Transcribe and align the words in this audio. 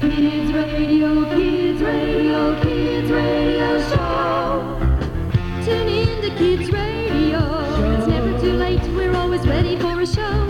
Kids 0.00 0.50
Radio, 0.50 1.24
Kids 1.36 1.82
Radio, 1.82 2.62
Kids 2.62 3.10
Radio 3.10 3.78
Show. 3.90 4.78
Tune 5.62 5.88
in 5.88 6.22
to 6.22 6.30
Kids 6.38 6.70
Radio. 6.72 7.38
It's 7.98 8.06
never 8.06 8.40
too 8.40 8.54
late, 8.54 8.80
we're 8.94 9.14
always 9.14 9.46
ready 9.46 9.78
for 9.78 10.00
a 10.00 10.06
show. 10.06 10.48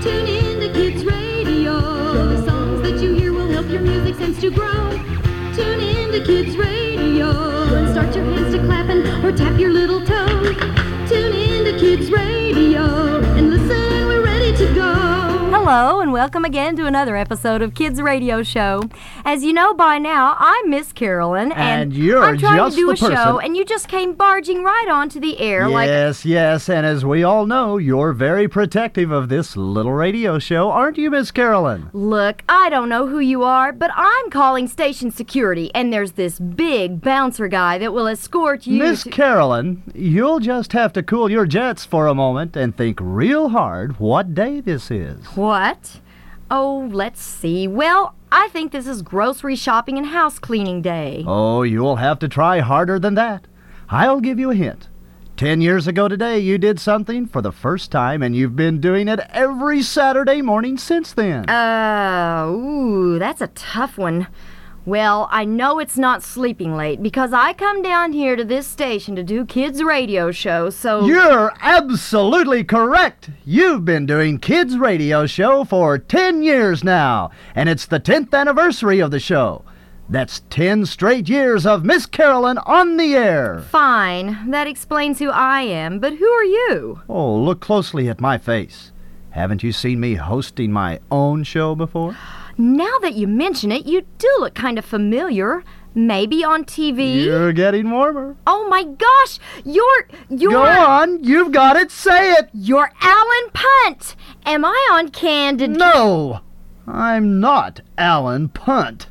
Tune 0.00 0.26
in 0.26 0.60
to 0.60 0.72
Kids 0.72 1.04
Radio. 1.04 1.78
The 2.28 2.42
songs 2.46 2.80
that 2.80 2.98
you 3.02 3.14
hear 3.14 3.34
will 3.34 3.48
help 3.48 3.68
your 3.68 3.82
music 3.82 4.14
sense 4.14 4.40
to 4.40 4.50
grow. 4.50 4.90
Tune 5.54 5.80
in 5.80 6.10
to 6.12 6.24
Kids 6.24 6.56
Radio 6.56 7.28
and 7.74 7.90
start 7.90 8.16
your 8.16 8.24
hands 8.24 8.54
to 8.54 8.64
clapping 8.64 9.06
or 9.22 9.36
tap 9.36 9.60
your 9.60 9.70
little 9.70 10.02
toe. 10.06 10.54
Tune 11.06 11.34
in 11.34 11.64
to 11.66 11.78
Kids 11.78 12.10
Radio 12.10 12.37
Hello, 15.70 16.00
and 16.00 16.14
welcome 16.14 16.46
again 16.46 16.76
to 16.76 16.86
another 16.86 17.14
episode 17.14 17.60
of 17.60 17.74
Kids 17.74 18.00
Radio 18.00 18.42
Show. 18.42 18.84
As 19.26 19.44
you 19.44 19.52
know 19.52 19.74
by 19.74 19.98
now, 19.98 20.34
I'm 20.38 20.70
Miss 20.70 20.94
Carolyn, 20.94 21.52
and, 21.52 21.92
And 21.92 21.92
you're 21.92 22.24
I'm 22.24 22.38
trying 22.38 22.70
to 22.70 22.74
do 22.74 22.90
a 22.90 22.96
show, 22.96 23.38
and 23.38 23.54
you 23.54 23.66
just 23.66 23.86
came 23.86 24.14
barging 24.14 24.62
right 24.64 24.88
onto 24.88 25.20
the 25.20 25.38
air 25.38 25.68
like 25.68 25.88
Yes, 25.88 26.24
yes, 26.24 26.70
and 26.70 26.86
as 26.86 27.04
we 27.04 27.22
all 27.22 27.44
know, 27.44 27.76
you're 27.76 28.14
very 28.14 28.48
protective 28.48 29.10
of 29.10 29.28
this 29.28 29.58
little 29.58 29.92
radio 29.92 30.38
show, 30.38 30.70
aren't 30.70 30.96
you, 30.96 31.10
Miss 31.10 31.30
Carolyn? 31.30 31.90
Look, 31.92 32.44
I 32.48 32.70
don't 32.70 32.88
know 32.88 33.06
who 33.06 33.18
you 33.18 33.42
are, 33.42 33.70
but 33.70 33.90
I'm 33.94 34.30
calling 34.30 34.68
station 34.68 35.10
security, 35.10 35.70
and 35.74 35.92
there's 35.92 36.12
this 36.12 36.38
big 36.38 37.02
bouncer 37.02 37.46
guy 37.46 37.76
that 37.76 37.92
will 37.92 38.06
escort 38.06 38.66
you. 38.66 38.78
Miss 38.78 39.02
to- 39.02 39.10
Carolyn, 39.10 39.82
you'll 39.94 40.40
just 40.40 40.72
have 40.72 40.94
to 40.94 41.02
cool 41.02 41.30
your 41.30 41.44
jets 41.44 41.84
for 41.84 42.06
a 42.06 42.14
moment 42.14 42.56
and 42.56 42.74
think 42.74 42.98
real 43.02 43.50
hard 43.50 44.00
what 44.00 44.34
day 44.34 44.62
this 44.62 44.90
is. 44.90 45.26
what? 45.36 45.57
Oh, 46.50 46.88
let's 46.92 47.20
see. 47.20 47.68
Well, 47.68 48.14
I 48.32 48.48
think 48.48 48.72
this 48.72 48.86
is 48.86 49.02
grocery 49.02 49.56
shopping 49.56 49.98
and 49.98 50.06
house 50.06 50.38
cleaning 50.38 50.82
day. 50.82 51.24
Oh, 51.26 51.62
you'll 51.62 51.96
have 51.96 52.18
to 52.20 52.28
try 52.28 52.60
harder 52.60 52.98
than 52.98 53.14
that. 53.14 53.46
I'll 53.90 54.20
give 54.20 54.38
you 54.38 54.50
a 54.50 54.54
hint. 54.54 54.88
Ten 55.36 55.60
years 55.60 55.86
ago 55.86 56.08
today, 56.08 56.38
you 56.38 56.58
did 56.58 56.80
something 56.80 57.26
for 57.26 57.40
the 57.40 57.52
first 57.52 57.92
time, 57.92 58.22
and 58.22 58.34
you've 58.34 58.56
been 58.56 58.80
doing 58.80 59.08
it 59.08 59.20
every 59.30 59.82
Saturday 59.82 60.42
morning 60.42 60.76
since 60.76 61.12
then. 61.12 61.48
Uh, 61.48 62.46
ooh, 62.48 63.18
that's 63.18 63.40
a 63.40 63.46
tough 63.48 63.96
one. 63.98 64.26
Well, 64.88 65.28
I 65.30 65.44
know 65.44 65.78
it's 65.78 65.98
not 65.98 66.22
sleeping 66.22 66.74
late 66.74 67.02
because 67.02 67.34
I 67.34 67.52
come 67.52 67.82
down 67.82 68.14
here 68.14 68.36
to 68.36 68.42
this 68.42 68.66
station 68.66 69.14
to 69.16 69.22
do 69.22 69.44
kids' 69.44 69.82
radio 69.82 70.30
show, 70.30 70.70
so. 70.70 71.04
You're 71.04 71.52
absolutely 71.60 72.64
correct. 72.64 73.28
You've 73.44 73.84
been 73.84 74.06
doing 74.06 74.38
Kids 74.38 74.78
Radio 74.78 75.26
Show 75.26 75.64
for 75.64 75.98
10 75.98 76.42
years 76.42 76.82
now, 76.82 77.30
and 77.54 77.68
it's 77.68 77.84
the 77.84 78.00
10th 78.00 78.32
anniversary 78.32 78.98
of 78.98 79.10
the 79.10 79.20
show. 79.20 79.62
That's 80.08 80.40
10 80.48 80.86
straight 80.86 81.28
years 81.28 81.66
of 81.66 81.84
Miss 81.84 82.06
Carolyn 82.06 82.56
on 82.56 82.96
the 82.96 83.14
air. 83.14 83.60
Fine, 83.60 84.50
that 84.52 84.66
explains 84.66 85.18
who 85.18 85.28
I 85.28 85.60
am, 85.60 85.98
but 85.98 86.14
who 86.14 86.30
are 86.30 86.44
you? 86.44 87.02
Oh, 87.10 87.36
look 87.36 87.60
closely 87.60 88.08
at 88.08 88.22
my 88.22 88.38
face. 88.38 88.90
Haven't 89.32 89.62
you 89.62 89.70
seen 89.70 90.00
me 90.00 90.14
hosting 90.14 90.72
my 90.72 91.00
own 91.10 91.44
show 91.44 91.74
before? 91.74 92.16
Now 92.60 92.98
that 93.02 93.14
you 93.14 93.28
mention 93.28 93.70
it, 93.70 93.86
you 93.86 94.04
do 94.18 94.28
look 94.40 94.56
kind 94.56 94.80
of 94.80 94.84
familiar. 94.84 95.62
Maybe 95.94 96.42
on 96.44 96.64
TV? 96.64 97.24
You're 97.24 97.52
getting 97.52 97.90
warmer. 97.90 98.36
Oh 98.46 98.68
my 98.68 98.82
gosh! 98.82 99.38
You're. 99.64 100.08
You're. 100.28 100.50
Go 100.50 100.62
on, 100.64 101.22
you've 101.22 101.52
got 101.52 101.76
it, 101.76 101.90
say 101.92 102.32
it. 102.32 102.50
You're 102.52 102.90
Alan 103.00 103.50
Punt! 103.52 104.16
Am 104.44 104.64
I 104.64 104.88
on 104.92 105.08
Candid? 105.10 105.70
No, 105.70 106.40
I'm 106.86 107.40
not 107.40 107.80
Alan 107.96 108.48
Punt. 108.48 109.06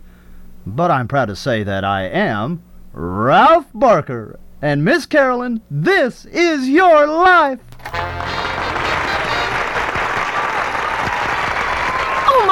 But 0.65 0.91
I'm 0.91 1.07
proud 1.07 1.29
to 1.29 1.35
say 1.35 1.63
that 1.63 1.85
I 1.85 2.03
am 2.03 2.61
Ralph 2.91 3.67
Barker. 3.73 4.39
And 4.61 4.83
Miss 4.83 5.05
Carolyn, 5.05 5.61
this 5.71 6.25
is 6.25 6.67
your 6.67 7.07
life. 7.07 7.59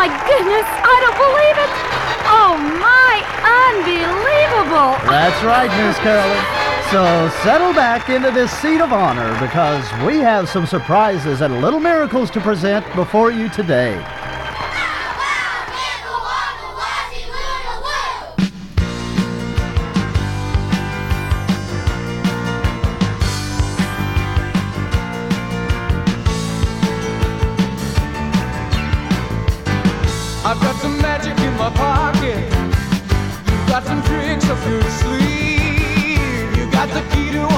My 0.07 0.27
goodness, 0.27 0.67
I 0.69 0.95
don't 1.01 1.17
believe 1.17 1.57
it! 1.65 1.71
Oh 2.29 2.53
my, 2.77 3.25
unbelievable! 3.73 4.93
That's 5.09 5.43
right, 5.43 5.69
Miss 5.81 5.97
Carolyn. 5.97 6.45
So 6.91 7.29
settle 7.43 7.73
back 7.73 8.09
into 8.09 8.29
this 8.29 8.51
seat 8.51 8.81
of 8.81 8.93
honor 8.93 9.33
because 9.39 9.83
we 10.05 10.19
have 10.19 10.47
some 10.47 10.67
surprises 10.67 11.41
and 11.41 11.59
little 11.59 11.79
miracles 11.79 12.29
to 12.31 12.39
present 12.39 12.85
before 12.93 13.31
you 13.31 13.49
today. 13.49 13.95
The 36.95 37.01
key 37.13 37.29
to 37.33 37.54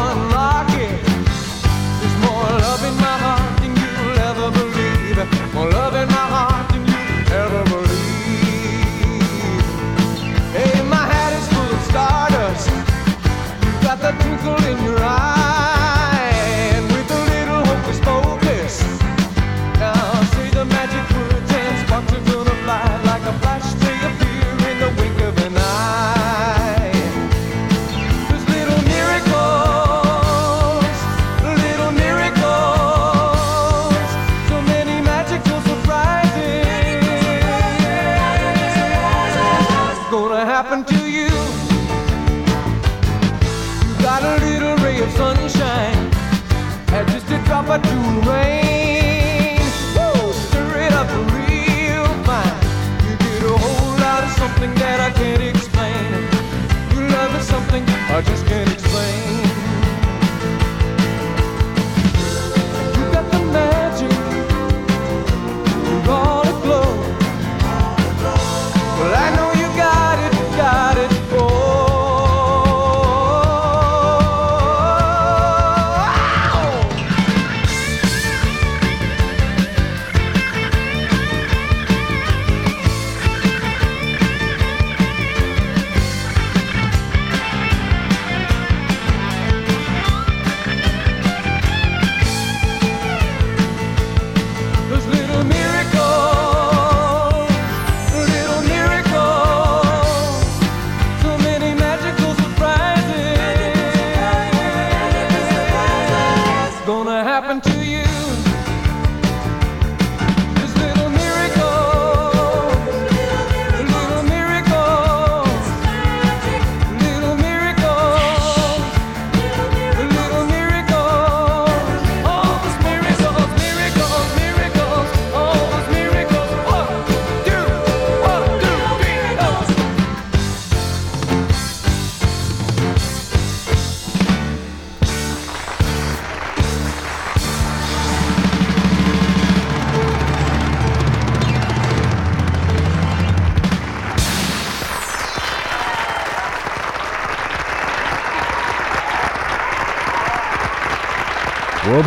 of 47.85 48.27
rain. 48.27 48.66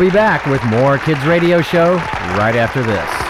Be 0.01 0.09
back 0.09 0.47
with 0.47 0.63
more 0.63 0.97
Kids 0.97 1.23
Radio 1.25 1.61
Show 1.61 1.93
right 1.93 2.55
after 2.55 2.81
this. 2.81 3.20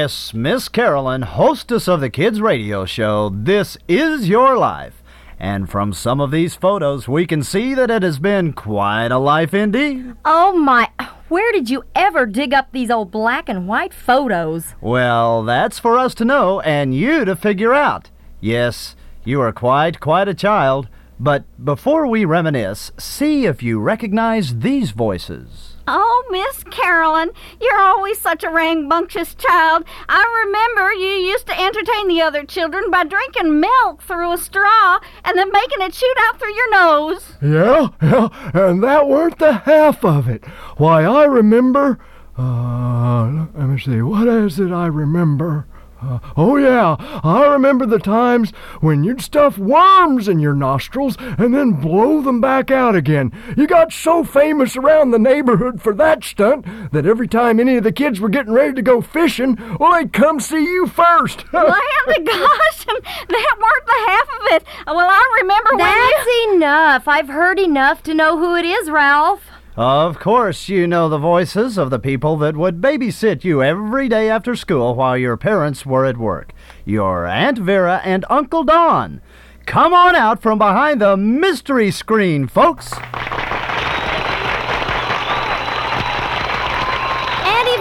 Yes, 0.00 0.32
Miss 0.32 0.70
Carolyn, 0.70 1.20
hostess 1.20 1.86
of 1.86 2.00
the 2.00 2.08
Kids 2.08 2.40
Radio 2.40 2.86
Show, 2.86 3.28
this 3.28 3.76
is 3.86 4.30
your 4.30 4.56
life. 4.56 5.02
And 5.38 5.68
from 5.68 5.92
some 5.92 6.22
of 6.22 6.30
these 6.30 6.54
photos, 6.54 7.06
we 7.06 7.26
can 7.26 7.42
see 7.42 7.74
that 7.74 7.90
it 7.90 8.02
has 8.02 8.18
been 8.18 8.54
quite 8.54 9.08
a 9.08 9.18
life 9.18 9.52
indeed. 9.52 10.14
Oh 10.24 10.56
my, 10.56 10.88
where 11.28 11.52
did 11.52 11.68
you 11.68 11.84
ever 11.94 12.24
dig 12.24 12.54
up 12.54 12.72
these 12.72 12.90
old 12.90 13.10
black 13.10 13.50
and 13.50 13.68
white 13.68 13.92
photos? 13.92 14.74
Well, 14.80 15.42
that's 15.42 15.78
for 15.78 15.98
us 15.98 16.14
to 16.14 16.24
know 16.24 16.60
and 16.60 16.94
you 16.94 17.26
to 17.26 17.36
figure 17.36 17.74
out. 17.74 18.08
Yes, 18.40 18.96
you 19.22 19.42
are 19.42 19.52
quite, 19.52 20.00
quite 20.00 20.28
a 20.28 20.34
child. 20.34 20.88
But 21.18 21.44
before 21.62 22.06
we 22.06 22.24
reminisce, 22.24 22.90
see 22.96 23.44
if 23.44 23.62
you 23.62 23.78
recognize 23.78 24.60
these 24.60 24.92
voices. 24.92 25.76
Oh, 25.92 26.24
Miss 26.30 26.62
Carolyn, 26.64 27.32
you're 27.60 27.80
always 27.80 28.16
such 28.18 28.44
a 28.44 28.48
rambunctious 28.48 29.34
child. 29.34 29.84
I 30.08 30.44
remember 30.46 30.92
you 30.92 31.08
used 31.08 31.48
to 31.48 31.60
entertain 31.60 32.06
the 32.06 32.22
other 32.22 32.44
children 32.44 32.90
by 32.92 33.02
drinking 33.02 33.58
milk 33.58 34.02
through 34.02 34.32
a 34.32 34.38
straw 34.38 35.00
and 35.24 35.36
then 35.36 35.50
making 35.50 35.80
it 35.80 35.92
shoot 35.92 36.16
out 36.20 36.38
through 36.38 36.54
your 36.54 36.70
nose. 36.70 37.32
Yeah, 37.42 37.88
yeah, 38.00 38.28
and 38.54 38.82
that 38.84 39.08
weren't 39.08 39.38
the 39.40 39.52
half 39.52 40.04
of 40.04 40.28
it. 40.28 40.44
Why, 40.76 41.02
I 41.02 41.24
remember. 41.24 41.98
Uh, 42.38 43.46
let 43.54 43.68
me 43.68 43.78
see, 43.78 44.00
what 44.00 44.28
is 44.28 44.60
it 44.60 44.70
I 44.70 44.86
remember? 44.86 45.66
Uh, 46.02 46.18
oh, 46.36 46.56
yeah, 46.56 46.96
I 47.22 47.46
remember 47.46 47.84
the 47.84 47.98
times 47.98 48.52
when 48.80 49.04
you'd 49.04 49.20
stuff 49.20 49.58
worms 49.58 50.28
in 50.28 50.38
your 50.38 50.54
nostrils 50.54 51.16
and 51.18 51.54
then 51.54 51.72
blow 51.72 52.22
them 52.22 52.40
back 52.40 52.70
out 52.70 52.94
again. 52.94 53.32
You 53.56 53.66
got 53.66 53.92
so 53.92 54.24
famous 54.24 54.76
around 54.76 55.10
the 55.10 55.18
neighborhood 55.18 55.82
for 55.82 55.94
that 55.94 56.24
stunt 56.24 56.64
that 56.92 57.06
every 57.06 57.28
time 57.28 57.60
any 57.60 57.76
of 57.76 57.84
the 57.84 57.92
kids 57.92 58.18
were 58.18 58.28
getting 58.30 58.52
ready 58.52 58.74
to 58.74 58.82
go 58.82 59.00
fishing, 59.00 59.58
well, 59.78 59.92
they'd 59.94 60.12
come 60.12 60.40
see 60.40 60.64
you 60.64 60.86
first. 60.86 61.44
Land 61.52 61.68
of 61.68 62.24
gosh, 62.24 62.84
that 62.86 63.56
weren't 63.58 63.86
the 63.86 64.04
half 64.06 64.28
of 64.40 64.46
it. 64.56 64.64
Well, 64.86 65.08
I 65.10 65.38
remember 65.42 65.70
when 65.76 65.86
you... 65.86 66.14
That's 66.16 66.54
enough. 66.54 67.08
I've 67.08 67.28
heard 67.28 67.58
enough 67.58 68.02
to 68.04 68.14
know 68.14 68.38
who 68.38 68.56
it 68.56 68.64
is, 68.64 68.90
Ralph. 68.90 69.42
Of 69.82 70.18
course, 70.18 70.68
you 70.68 70.86
know 70.86 71.08
the 71.08 71.16
voices 71.16 71.78
of 71.78 71.88
the 71.88 71.98
people 71.98 72.36
that 72.36 72.54
would 72.54 72.82
babysit 72.82 73.44
you 73.44 73.62
every 73.62 74.10
day 74.10 74.28
after 74.28 74.54
school 74.54 74.94
while 74.94 75.16
your 75.16 75.38
parents 75.38 75.86
were 75.86 76.04
at 76.04 76.18
work. 76.18 76.52
Your 76.84 77.26
Aunt 77.26 77.56
Vera 77.56 78.02
and 78.04 78.26
Uncle 78.28 78.62
Don. 78.62 79.22
Come 79.64 79.94
on 79.94 80.14
out 80.14 80.42
from 80.42 80.58
behind 80.58 81.00
the 81.00 81.16
mystery 81.16 81.90
screen, 81.90 82.46
folks. 82.46 82.92
Auntie 82.92 83.08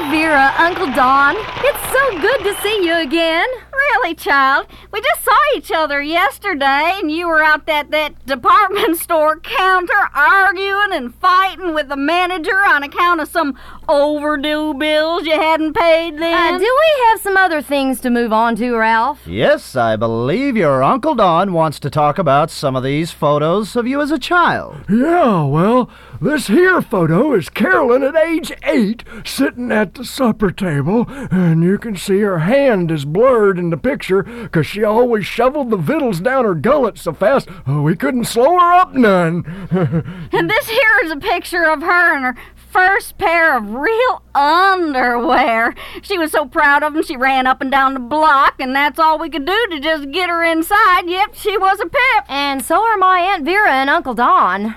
Vera, 0.09 0.53
Uncle 0.57 0.93
Don, 0.93 1.35
it's 1.65 1.88
so 1.99 2.21
good 2.21 2.39
to 2.43 2.61
see 2.61 2.85
you 2.85 2.95
again. 2.97 3.47
really, 3.71 4.13
child. 4.15 4.67
We 4.91 5.01
just 5.01 5.23
saw 5.23 5.37
each 5.55 5.71
other 5.71 6.01
yesterday, 6.01 6.93
and 6.99 7.09
you 7.11 7.27
were 7.27 7.43
out 7.43 7.67
at 7.69 7.91
that 7.91 8.25
department 8.25 8.97
store 9.05 9.39
counter 9.39 10.09
arguing 10.13 10.91
and 10.93 11.13
fighting 11.15 11.73
with 11.73 11.87
the 11.89 11.95
manager 11.97 12.55
on 12.57 12.83
account 12.83 13.21
of 13.21 13.29
some 13.29 13.57
overdue 13.87 14.73
bills 14.75 15.25
you 15.25 15.33
hadn't 15.33 15.73
paid 15.73 16.15
Uh, 16.15 16.19
then. 16.19 16.53
do 16.59 16.63
we 16.63 17.03
have 17.09 17.21
some 17.21 17.37
other 17.37 17.61
things 17.61 17.99
to 18.01 18.09
move 18.09 18.31
on 18.33 18.55
to, 18.57 18.75
Ralph? 18.75 19.25
Yes, 19.25 19.75
I 19.75 19.95
believe 19.95 20.55
your 20.57 20.83
Uncle 20.83 21.15
Don 21.15 21.53
wants 21.53 21.79
to 21.79 21.89
talk 21.89 22.19
about 22.19 22.51
some 22.51 22.75
of 22.75 22.83
these 22.83 23.11
photos 23.11 23.75
of 23.75 23.87
you 23.87 24.01
as 24.01 24.11
a 24.11 24.19
child. 24.19 24.75
Yeah, 24.89 25.43
well, 25.45 25.89
this 26.21 26.47
here 26.47 26.81
photo 26.81 27.33
is 27.33 27.49
Carolyn 27.49 28.03
at 28.03 28.15
age 28.15 28.51
eight 28.63 29.03
sitting 29.23 29.71
at 29.71 29.93
the 29.93 30.03
supper 30.03 30.51
table, 30.51 31.05
and 31.31 31.63
you 31.63 31.77
can 31.77 31.95
see 31.95 32.19
her 32.19 32.39
hand 32.39 32.91
is 32.91 33.05
blurred 33.05 33.57
in 33.59 33.69
the 33.69 33.77
picture 33.77 34.23
'cause 34.51 34.65
she 34.65 34.83
always 34.83 35.25
shoveled 35.25 35.69
the 35.69 35.77
victuals 35.77 36.19
down 36.19 36.45
her 36.45 36.55
gullet 36.55 36.97
so 36.97 37.13
fast 37.13 37.49
uh, 37.67 37.81
we 37.81 37.95
couldn't 37.95 38.25
slow 38.25 38.57
her 38.57 38.73
up 38.73 38.93
none. 38.93 39.43
And 40.31 40.49
this 40.49 40.69
here 40.69 40.99
is 41.03 41.11
a 41.11 41.17
picture 41.17 41.65
of 41.65 41.81
her 41.81 42.15
in 42.15 42.23
her 42.23 42.35
first 42.55 43.17
pair 43.17 43.57
of 43.57 43.73
real 43.73 44.21
underwear. 44.35 45.73
She 46.01 46.17
was 46.17 46.31
so 46.31 46.45
proud 46.45 46.83
of 46.83 46.93
them, 46.93 47.03
she 47.03 47.17
ran 47.17 47.47
up 47.47 47.61
and 47.61 47.71
down 47.71 47.93
the 47.93 47.99
block, 47.99 48.55
and 48.59 48.75
that's 48.75 48.99
all 48.99 49.17
we 49.19 49.29
could 49.29 49.45
do 49.45 49.67
to 49.71 49.79
just 49.79 50.11
get 50.11 50.29
her 50.29 50.43
inside. 50.43 51.07
Yep, 51.07 51.33
she 51.33 51.57
was 51.57 51.79
a 51.79 51.85
pip. 51.85 52.25
And 52.29 52.63
so 52.63 52.81
are 52.83 52.97
my 52.97 53.19
Aunt 53.19 53.43
Vera 53.45 53.71
and 53.71 53.89
Uncle 53.89 54.13
Don. 54.13 54.75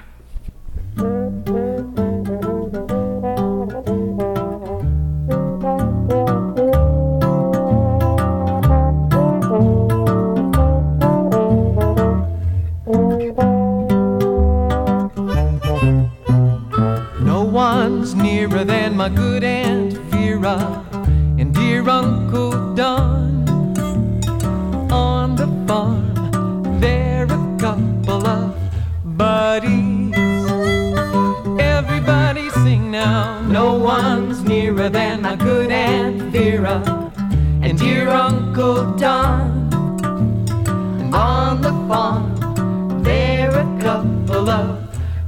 On 24.91 25.37
the 25.37 25.49
farm, 25.67 26.81
they're 26.81 27.25
a 27.25 27.57
couple 27.59 28.27
of 28.27 28.55
buddies. 29.17 30.02
Everybody 31.85 32.49
sing 32.51 32.93
now. 32.93 33.41
No 33.41 33.75
one's 33.75 34.45
nearer 34.45 34.89
than 34.89 35.23
my 35.23 35.35
good 35.35 35.73
Aunt 35.73 36.23
Vera 36.31 36.79
and 37.61 37.77
dear 37.77 38.09
Uncle 38.09 38.95
Don. 38.95 39.69
And 41.01 41.13
on 41.13 41.61
the 41.61 41.73
farm, 41.89 43.03
they're 43.03 43.51
a 43.51 43.79
couple 43.81 44.49
of 44.49 44.79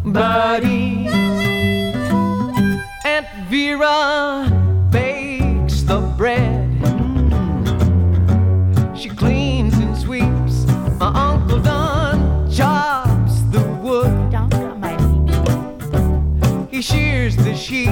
buddies. 0.05 1.13
Aunt 3.05 3.27
Vera 3.51 4.54
shears 16.85 17.35
the 17.37 17.55
sheep. 17.55 17.89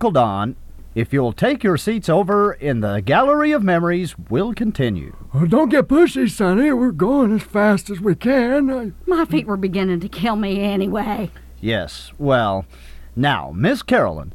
Uncle 0.00 0.12
Don, 0.12 0.56
if 0.94 1.12
you'll 1.12 1.34
take 1.34 1.62
your 1.62 1.76
seats 1.76 2.08
over 2.08 2.54
in 2.54 2.80
the 2.80 3.02
Gallery 3.02 3.52
of 3.52 3.62
Memories, 3.62 4.14
we'll 4.30 4.54
continue. 4.54 5.14
Oh, 5.34 5.44
don't 5.44 5.68
get 5.68 5.88
pushy, 5.88 6.26
Sonny. 6.30 6.72
We're 6.72 6.90
going 6.90 7.34
as 7.34 7.42
fast 7.42 7.90
as 7.90 8.00
we 8.00 8.14
can. 8.14 8.70
I- 8.70 8.92
My 9.06 9.26
feet 9.26 9.46
were 9.46 9.58
beginning 9.58 10.00
to 10.00 10.08
kill 10.08 10.36
me 10.36 10.62
anyway. 10.62 11.30
Yes, 11.60 12.12
well, 12.16 12.64
now, 13.14 13.52
Miss 13.54 13.82
Carolyn, 13.82 14.32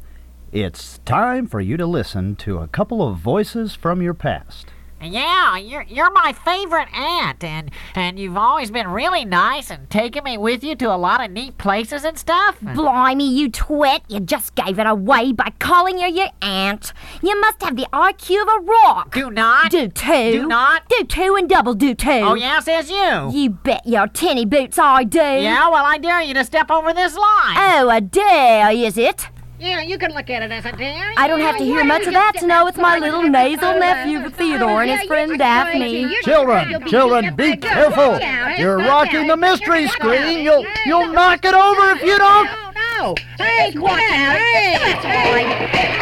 it's 0.52 0.98
time 0.98 1.48
for 1.48 1.60
you 1.60 1.76
to 1.78 1.84
listen 1.86 2.36
to 2.36 2.58
a 2.58 2.68
couple 2.68 3.02
of 3.02 3.16
voices 3.18 3.74
from 3.74 4.00
your 4.00 4.14
past. 4.14 4.68
Yeah, 5.02 5.56
you're 5.58 5.82
you're 5.82 6.10
my 6.10 6.32
favorite 6.32 6.88
aunt, 6.94 7.44
and 7.44 7.70
and 7.94 8.18
you've 8.18 8.36
always 8.36 8.70
been 8.70 8.88
really 8.88 9.24
nice 9.24 9.70
and 9.70 9.88
taken 9.90 10.24
me 10.24 10.38
with 10.38 10.64
you 10.64 10.74
to 10.76 10.86
a 10.92 10.96
lot 10.96 11.22
of 11.22 11.30
neat 11.30 11.58
places 11.58 12.02
and 12.04 12.18
stuff. 12.18 12.58
Blimey, 12.60 13.28
you 13.28 13.50
twit! 13.50 14.02
You 14.08 14.20
just 14.20 14.54
gave 14.54 14.78
it 14.78 14.86
away 14.86 15.32
by 15.32 15.52
calling 15.58 15.98
her 16.00 16.08
your 16.08 16.30
aunt. 16.40 16.92
You 17.22 17.38
must 17.40 17.62
have 17.62 17.76
the 17.76 17.86
IQ 17.92 18.42
of 18.42 18.48
a 18.48 18.60
rock. 18.64 19.14
Do 19.14 19.30
not. 19.30 19.70
Do 19.70 19.88
two. 19.88 20.32
Do 20.32 20.46
not. 20.46 20.88
Do 20.88 21.04
two 21.04 21.36
and 21.36 21.48
double 21.48 21.74
do 21.74 21.94
two. 21.94 22.10
Oh 22.10 22.34
yeah, 22.34 22.60
says 22.60 22.90
you. 22.90 23.30
You 23.32 23.50
bet 23.50 23.86
your 23.86 24.08
tinny 24.08 24.46
boots 24.46 24.78
I 24.78 25.04
do. 25.04 25.18
Yeah, 25.18 25.68
well 25.68 25.84
I 25.84 25.98
dare 25.98 26.22
you 26.22 26.34
to 26.34 26.44
step 26.44 26.70
over 26.70 26.92
this 26.92 27.16
line. 27.16 27.56
Oh, 27.58 27.90
a 27.90 28.00
dare, 28.00 28.70
is 28.70 28.96
it? 28.96 29.28
Yeah, 29.58 29.80
you 29.80 29.98
can 29.98 30.12
look 30.12 30.28
at 30.30 30.42
it 30.42 30.50
as 30.50 30.64
a 30.64 30.72
dare. 30.72 31.12
I 31.16 31.26
don't 31.28 31.40
have 31.40 31.56
to 31.58 31.64
hear 31.64 31.84
much 31.84 32.06
of 32.06 32.12
that 32.12 32.36
to 32.40 32.46
know 32.46 32.66
it's 32.66 32.76
my 32.78 32.98
little 32.98 33.22
nasal 33.22 33.78
nephew 33.78 34.28
Theodore 34.30 34.82
and 34.82 34.90
his 34.90 35.06
friend 35.06 35.38
Daphne. 35.38 36.20
Children, 36.22 36.86
children, 36.86 37.34
be 37.34 37.56
careful! 37.56 38.18
You're 38.58 38.78
rocking 38.78 39.26
the 39.26 39.36
mystery 39.36 39.88
screen. 39.88 40.44
You'll 40.44 40.66
you'll 40.84 41.12
knock 41.12 41.44
it 41.44 41.54
over 41.54 41.92
if 41.92 42.02
you 42.02 42.18
don't. 42.18 42.48
no. 42.74 43.14
Hey, 43.38 43.72
quiet. 43.72 44.02
Hey. 44.02 45.96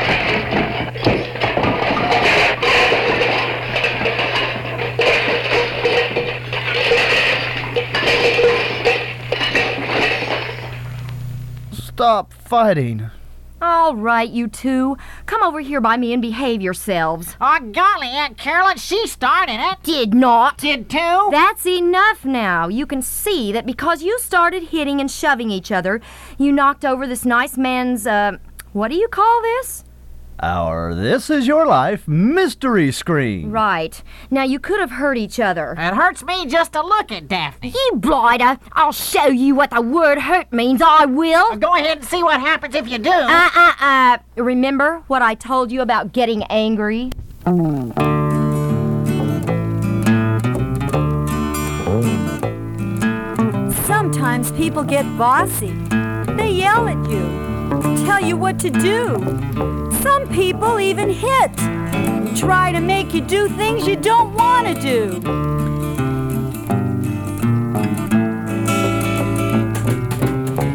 Stop 11.72 12.32
fighting. 12.32 13.10
All 13.66 13.96
right, 13.96 14.28
you 14.28 14.46
two. 14.46 14.98
Come 15.24 15.42
over 15.42 15.60
here 15.60 15.80
by 15.80 15.96
me 15.96 16.12
and 16.12 16.20
behave 16.20 16.60
yourselves. 16.60 17.34
Oh, 17.40 17.58
golly, 17.72 18.08
Aunt 18.08 18.36
Carolyn, 18.36 18.76
she 18.76 19.06
started 19.06 19.58
it. 19.58 19.82
Did 19.82 20.12
not. 20.12 20.58
Did 20.58 20.90
too? 20.90 21.28
That's 21.30 21.64
enough 21.66 22.26
now. 22.26 22.68
You 22.68 22.84
can 22.84 23.00
see 23.00 23.52
that 23.52 23.64
because 23.64 24.02
you 24.02 24.18
started 24.18 24.64
hitting 24.64 25.00
and 25.00 25.10
shoving 25.10 25.50
each 25.50 25.72
other, 25.72 26.02
you 26.36 26.52
knocked 26.52 26.84
over 26.84 27.06
this 27.06 27.24
nice 27.24 27.56
man's, 27.56 28.06
uh, 28.06 28.36
what 28.74 28.88
do 28.88 28.96
you 28.96 29.08
call 29.08 29.40
this? 29.40 29.82
Our 30.40 30.94
This 30.94 31.30
Is 31.30 31.46
Your 31.46 31.64
Life 31.66 32.08
mystery 32.08 32.90
screen. 32.92 33.50
Right. 33.50 34.02
Now, 34.30 34.42
you 34.42 34.58
could 34.58 34.80
have 34.80 34.90
hurt 34.90 35.16
each 35.16 35.38
other. 35.38 35.72
It 35.72 35.94
hurts 35.94 36.24
me 36.24 36.46
just 36.46 36.72
to 36.72 36.82
look 36.82 37.12
at 37.12 37.28
Daphne. 37.28 37.70
You 37.70 37.92
blighter! 37.96 38.58
I'll 38.72 38.92
show 38.92 39.26
you 39.26 39.54
what 39.54 39.70
the 39.70 39.80
word 39.80 40.18
hurt 40.18 40.52
means, 40.52 40.82
I 40.82 41.04
will! 41.06 41.56
Go 41.56 41.74
ahead 41.74 41.98
and 41.98 42.06
see 42.06 42.22
what 42.22 42.40
happens 42.40 42.74
if 42.74 42.88
you 42.88 42.98
do. 42.98 43.10
Uh, 43.10 43.48
uh, 43.54 43.72
uh. 43.80 44.18
Remember 44.36 45.02
what 45.06 45.22
I 45.22 45.34
told 45.34 45.70
you 45.70 45.80
about 45.80 46.12
getting 46.12 46.42
angry? 46.44 47.10
Sometimes 53.86 54.50
people 54.52 54.82
get 54.82 55.04
bossy. 55.16 55.72
They 56.36 56.50
yell 56.50 56.88
at 56.88 57.10
you, 57.10 57.22
tell 58.04 58.20
you 58.20 58.36
what 58.36 58.58
to 58.60 58.70
do. 58.70 59.18
Some 60.02 60.28
people 60.28 60.80
even 60.80 61.10
hit, 61.10 61.56
try 62.36 62.72
to 62.72 62.80
make 62.80 63.14
you 63.14 63.20
do 63.20 63.48
things 63.48 63.86
you 63.86 63.96
don't 63.96 64.34
want 64.34 64.66
to 64.68 64.74
do. 64.80 65.20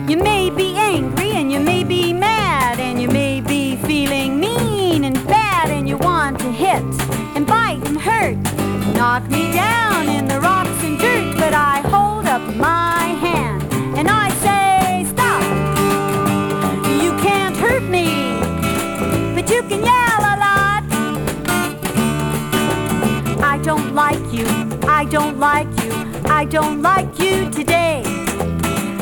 You 0.10 0.18
may 0.18 0.50
be 0.50 0.76
angry 0.78 1.32
and 1.32 1.52
you 1.52 1.60
may 1.60 1.84
be 1.84 2.14
mad 2.14 2.80
and 2.80 3.02
you 3.02 3.08
may 3.08 3.42
be 3.42 3.76
feeling 3.78 4.40
mean 4.40 5.04
and 5.04 5.16
bad 5.28 5.70
and 5.70 5.88
you 5.88 5.98
want 5.98 6.40
to 6.40 6.52
hit 6.52 6.84
and 7.36 7.46
bite 7.46 7.82
and 7.86 8.00
hurt. 8.00 8.38
Knock 8.96 9.24
me 9.30 9.52
down 9.54 9.89
like 24.06 24.32
you, 24.32 24.48
I 24.88 25.04
don't 25.04 25.40
like 25.40 25.68
you, 25.84 25.92
I 26.40 26.46
don't 26.46 26.82
like 26.82 27.20
you 27.20 27.50
today. 27.50 28.02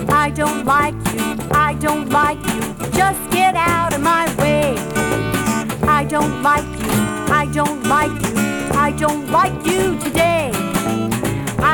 I 0.10 0.32
don't 0.32 0.66
like 0.66 0.96
you, 1.14 1.24
I 1.52 1.76
don't 1.80 2.10
like 2.10 2.40
you, 2.54 2.62
just 3.02 3.22
get 3.30 3.54
out 3.54 3.94
of 3.94 4.02
my 4.02 4.26
way. 4.42 4.74
I 5.84 6.04
don't 6.04 6.42
like 6.42 6.72
you, 6.84 6.96
I 7.42 7.46
don't 7.54 7.84
like 7.84 8.16
you, 8.28 8.38
I 8.86 8.90
don't 9.04 9.30
like 9.30 9.58
you 9.68 10.00
today. 10.00 10.50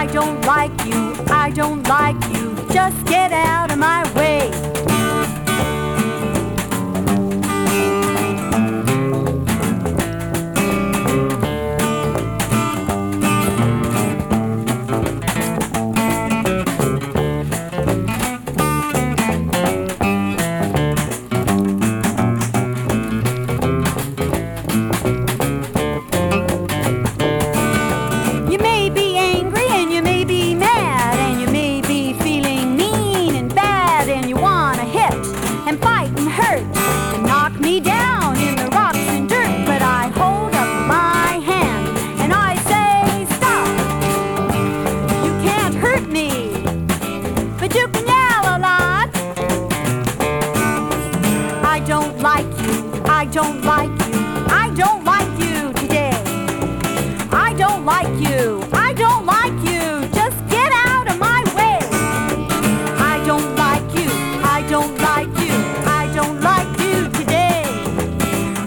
I 0.01 0.05
don't 0.17 0.41
like 0.41 0.77
you, 0.85 1.01
I 1.43 1.49
don't 1.49 1.83
like 1.87 2.21
you, 2.35 2.45
just 2.73 3.05
get 3.05 3.31
out 3.31 3.71
of 3.71 3.77
my 3.77 4.01
way. 4.19 4.72
Don't 57.83 58.01
like 58.01 58.29
you. 58.29 58.63
I 58.71 58.93
don't 58.93 59.25
like 59.25 59.51
you. 59.69 60.07
Just 60.13 60.37
get 60.47 60.71
out 60.71 61.11
of 61.11 61.19
my 61.19 61.43
way. 61.53 61.79
I 62.97 63.21
don't 63.25 63.55
like 63.57 63.83
you. 63.93 64.09
I 64.41 64.65
don't 64.69 64.97
like 64.99 65.27
you. 65.27 65.53
I 65.85 66.09
don't 66.15 66.39
like 66.39 66.79
you 66.79 67.09
today. 67.09 67.63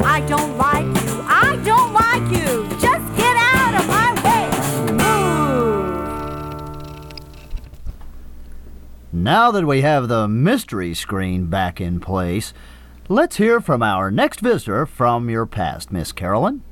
I 0.05 0.21
don't 0.29 0.59
like 0.59 0.85
you. 0.85 1.23
I 1.27 1.59
don't 1.65 1.95
like 1.95 2.31
you. 2.31 2.69
Just 2.79 3.17
get 3.17 3.37
out 3.39 3.81
of 3.81 3.87
my 3.89 4.13
way. 4.27 4.51
Move. 4.93 5.95
Now 9.15 9.51
that 9.51 9.67
we 9.67 9.81
have 9.81 10.09
the 10.09 10.29
mystery 10.29 10.93
screen 10.93 11.47
back 11.47 11.81
in 11.81 12.01
place, 12.01 12.53
let's 13.09 13.37
hear 13.37 13.63
from 13.63 13.83
our 13.83 14.11
next 14.11 14.41
visitor 14.41 14.85
from 14.85 15.31
your 15.31 15.47
past, 15.47 15.91
Miss 15.91 16.13
Carolyn. 16.13 16.66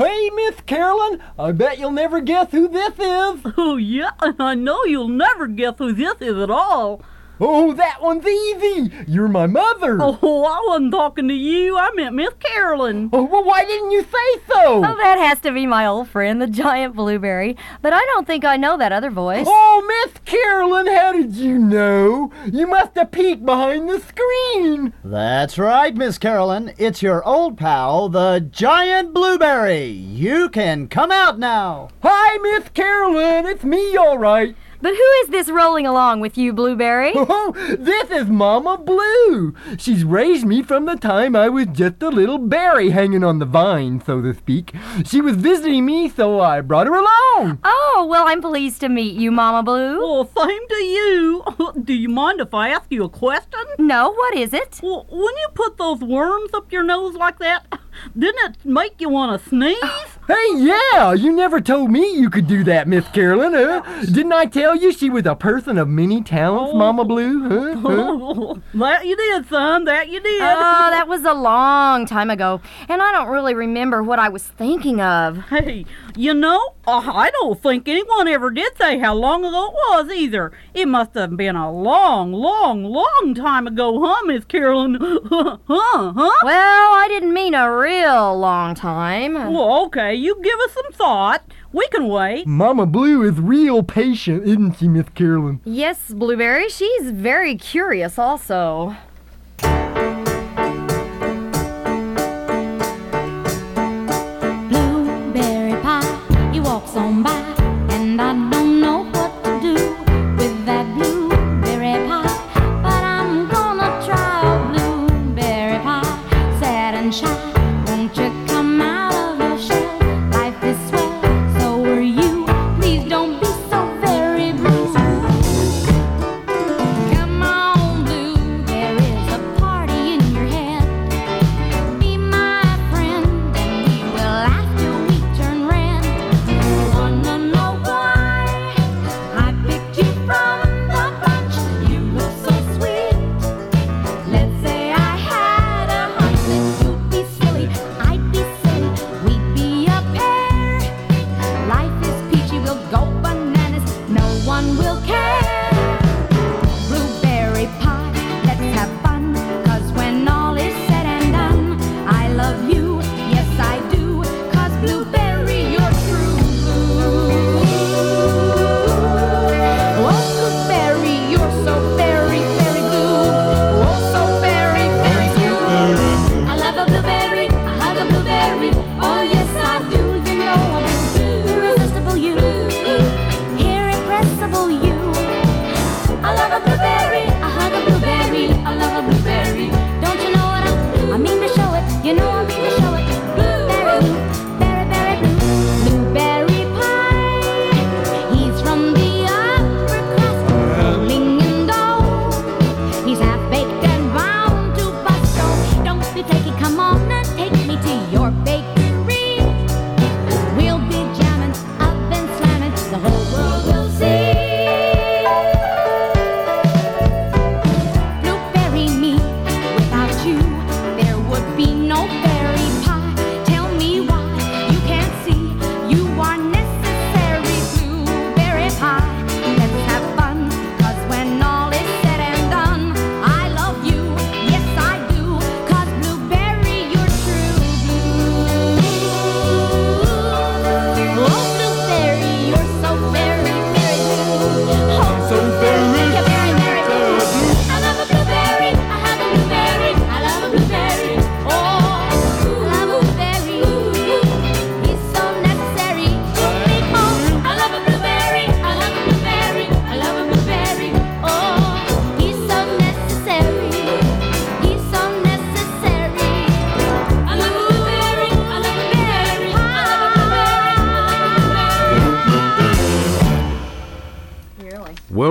Hey, 0.00 0.30
Miss 0.34 0.58
Carolyn, 0.62 1.20
I 1.38 1.52
bet 1.52 1.78
you'll 1.78 1.90
never 1.90 2.22
guess 2.22 2.50
who 2.52 2.68
this 2.68 2.98
is. 2.98 3.52
Oh, 3.58 3.76
yeah, 3.76 4.12
I 4.18 4.54
know 4.54 4.82
you'll 4.84 5.08
never 5.08 5.46
guess 5.46 5.74
who 5.76 5.92
this 5.92 6.22
is 6.22 6.38
at 6.38 6.50
all. 6.50 7.02
Oh, 7.40 7.72
that 7.72 8.02
one's 8.02 8.26
easy. 8.26 8.92
You're 9.06 9.28
my 9.28 9.46
mother. 9.46 9.98
Oh, 10.00 10.44
I 10.44 10.62
wasn't 10.68 10.92
talking 10.92 11.28
to 11.28 11.34
you. 11.34 11.78
I 11.78 11.90
meant 11.94 12.14
Miss 12.14 12.34
Carolyn. 12.38 13.08
Oh, 13.12 13.24
well, 13.24 13.44
why 13.44 13.64
didn't 13.64 13.90
you 13.92 14.02
say 14.02 14.42
so? 14.48 14.84
Oh, 14.84 14.96
that 14.96 15.18
has 15.18 15.40
to 15.40 15.52
be 15.52 15.66
my 15.66 15.86
old 15.86 16.08
friend, 16.08 16.40
the 16.40 16.46
giant 16.46 16.94
blueberry. 16.94 17.56
But 17.80 17.92
I 17.92 18.00
don't 18.06 18.26
think 18.26 18.44
I 18.44 18.56
know 18.56 18.76
that 18.76 18.92
other 18.92 19.10
voice. 19.10 19.46
Oh, 19.48 20.04
Miss 20.04 20.18
Carolyn, 20.24 20.86
how 20.86 21.12
did 21.12 21.34
you 21.34 21.58
know? 21.58 22.30
You 22.44 22.66
must 22.66 22.94
have 22.96 23.10
peeked 23.10 23.46
behind 23.46 23.88
the 23.88 24.00
screen. 24.00 24.92
That's 25.02 25.58
right, 25.58 25.94
Miss 25.94 26.18
Carolyn. 26.18 26.74
It's 26.78 27.02
your 27.02 27.24
old 27.24 27.56
pal, 27.56 28.08
the 28.08 28.46
giant 28.50 29.14
blueberry. 29.14 29.84
You 29.86 30.48
can 30.50 30.88
come 30.88 31.10
out 31.10 31.38
now. 31.38 31.88
Hi, 32.02 32.38
Miss 32.38 32.68
Carolyn. 32.70 33.46
It's 33.46 33.64
me, 33.64 33.96
all 33.96 34.18
right. 34.18 34.54
But 34.82 34.94
who 34.94 35.10
is 35.22 35.28
this 35.28 35.50
rolling 35.50 35.86
along 35.86 36.20
with 36.20 36.38
you, 36.38 36.52
Blueberry? 36.52 37.12
Oh, 37.32 37.52
this 37.78 38.10
is 38.10 38.26
Mama 38.28 38.76
Blue. 38.78 39.54
She's 39.78 40.04
raised 40.04 40.44
me 40.46 40.62
from 40.62 40.86
the 40.86 40.96
time 40.96 41.36
I 41.36 41.48
was 41.48 41.66
just 41.66 42.02
a 42.02 42.08
little 42.08 42.38
berry 42.38 42.90
hanging 42.90 43.22
on 43.22 43.38
the 43.38 43.44
vine, 43.44 44.02
so 44.04 44.20
to 44.20 44.34
speak. 44.34 44.74
She 45.04 45.20
was 45.20 45.36
visiting 45.36 45.84
me, 45.86 46.08
so 46.08 46.40
I 46.40 46.60
brought 46.60 46.86
her 46.88 46.94
along. 46.94 47.60
Oh, 47.62 48.06
well, 48.10 48.26
I'm 48.26 48.40
pleased 48.40 48.80
to 48.80 48.88
meet 48.88 49.14
you, 49.14 49.30
Mama 49.30 49.62
Blue. 49.62 49.98
Well, 50.00 50.30
same 50.36 50.68
to 50.68 50.76
you. 50.76 51.44
Do 51.84 51.94
you 51.94 52.08
mind 52.08 52.40
if 52.40 52.52
I 52.52 52.70
ask 52.70 52.86
you 52.90 53.04
a 53.04 53.08
question? 53.08 53.60
No, 53.78 54.10
what 54.10 54.34
is 54.34 54.52
it? 54.52 54.80
Well, 54.82 55.06
when 55.08 55.20
you 55.36 55.48
put 55.54 55.76
those 55.76 56.00
worms 56.00 56.52
up 56.54 56.72
your 56.72 56.82
nose 56.82 57.14
like 57.14 57.38
that, 57.38 57.66
didn't 58.18 58.56
it 58.56 58.64
make 58.64 59.00
you 59.00 59.08
want 59.08 59.40
to 59.40 59.48
sneeze? 59.48 59.76
Hey, 60.30 60.58
yeah, 60.58 61.12
you 61.12 61.32
never 61.32 61.60
told 61.60 61.90
me 61.90 62.14
you 62.14 62.30
could 62.30 62.46
do 62.46 62.62
that, 62.62 62.86
Miss 62.86 63.04
Carolyn, 63.08 63.52
huh? 63.52 63.82
Didn't 64.04 64.32
I 64.32 64.44
tell 64.44 64.76
you 64.76 64.92
she 64.92 65.10
was 65.10 65.26
a 65.26 65.34
person 65.34 65.76
of 65.76 65.88
many 65.88 66.22
talents, 66.22 66.72
Mama 66.72 67.04
Blue, 67.04 67.48
huh? 67.48 67.74
huh? 67.80 68.54
that 68.74 69.06
you 69.06 69.16
did, 69.16 69.48
son. 69.48 69.86
That 69.86 70.08
you 70.08 70.20
did. 70.20 70.40
Oh, 70.40 70.88
that 70.92 71.08
was 71.08 71.24
a 71.24 71.34
long 71.34 72.06
time 72.06 72.30
ago, 72.30 72.60
and 72.88 73.02
I 73.02 73.10
don't 73.10 73.26
really 73.26 73.54
remember 73.54 74.04
what 74.04 74.20
I 74.20 74.28
was 74.28 74.44
thinking 74.44 75.00
of. 75.00 75.36
Hey, 75.48 75.84
you 76.16 76.32
know, 76.32 76.74
uh, 76.86 77.02
I 77.14 77.30
don't 77.30 77.62
think 77.62 77.86
anyone 77.88 78.26
ever 78.28 78.50
did 78.50 78.76
say 78.76 78.98
how 78.98 79.14
long 79.14 79.44
ago 79.44 79.66
it 79.68 79.72
was 79.74 80.10
either. 80.12 80.52
It 80.74 80.88
must 80.88 81.14
have 81.14 81.36
been 81.36 81.56
a 81.56 81.70
long, 81.70 82.32
long, 82.32 82.84
long 82.84 83.34
time 83.34 83.66
ago, 83.66 84.04
huh, 84.04 84.24
Miss 84.26 84.44
Carolyn? 84.44 84.96
huh, 85.00 85.58
huh? 85.66 86.32
Well, 86.42 86.92
I 86.94 87.06
didn't 87.08 87.34
mean 87.34 87.54
a 87.54 87.70
real 87.70 88.38
long 88.38 88.74
time. 88.74 89.34
Well, 89.34 89.84
okay, 89.86 90.14
you 90.14 90.40
give 90.42 90.58
us 90.60 90.72
some 90.72 90.92
thought. 90.92 91.44
We 91.72 91.86
can 91.88 92.08
wait. 92.08 92.46
Mama 92.46 92.86
Blue 92.86 93.22
is 93.22 93.38
real 93.38 93.82
patient, 93.82 94.44
isn't 94.44 94.78
she, 94.78 94.88
Miss 94.88 95.08
Carolyn? 95.10 95.60
Yes, 95.64 96.12
Blueberry, 96.12 96.68
she's 96.68 97.10
very 97.10 97.54
curious 97.54 98.18
also. 98.18 98.96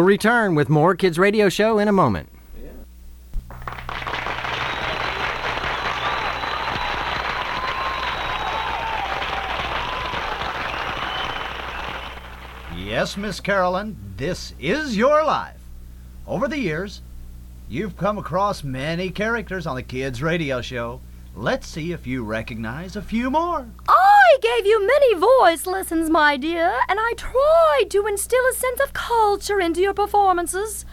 Return 0.09 0.55
with 0.55 0.69
more 0.69 0.95
Kids 0.95 1.19
Radio 1.19 1.49
Show 1.49 1.77
in 1.77 1.87
a 1.87 1.91
moment. 1.91 2.29
Yes, 12.75 13.17
Miss 13.17 13.39
Carolyn, 13.39 13.95
this 14.17 14.55
is 14.59 14.97
your 14.97 15.23
life. 15.23 15.61
Over 16.25 16.47
the 16.47 16.57
years, 16.57 17.01
you've 17.69 17.95
come 17.95 18.17
across 18.17 18.63
many 18.63 19.11
characters 19.11 19.67
on 19.67 19.75
the 19.75 19.83
Kids 19.83 20.23
Radio 20.23 20.59
Show. 20.59 21.01
Let's 21.41 21.69
see 21.69 21.93
if 21.93 22.05
you 22.05 22.25
recognize 22.25 22.97
a 22.97 23.01
few 23.01 23.31
more. 23.31 23.65
I 23.87 24.37
gave 24.41 24.65
you 24.65 24.85
many 24.85 25.13
voice 25.13 25.65
lessons, 25.65 26.09
my 26.09 26.35
dear, 26.35 26.69
and 26.89 26.99
I 26.99 27.13
tried 27.15 27.85
to 27.91 28.05
instill 28.07 28.43
a 28.51 28.53
sense 28.53 28.81
of 28.81 28.91
culture 28.91 29.61
into 29.61 29.79
your 29.79 29.93
performances. 29.93 30.85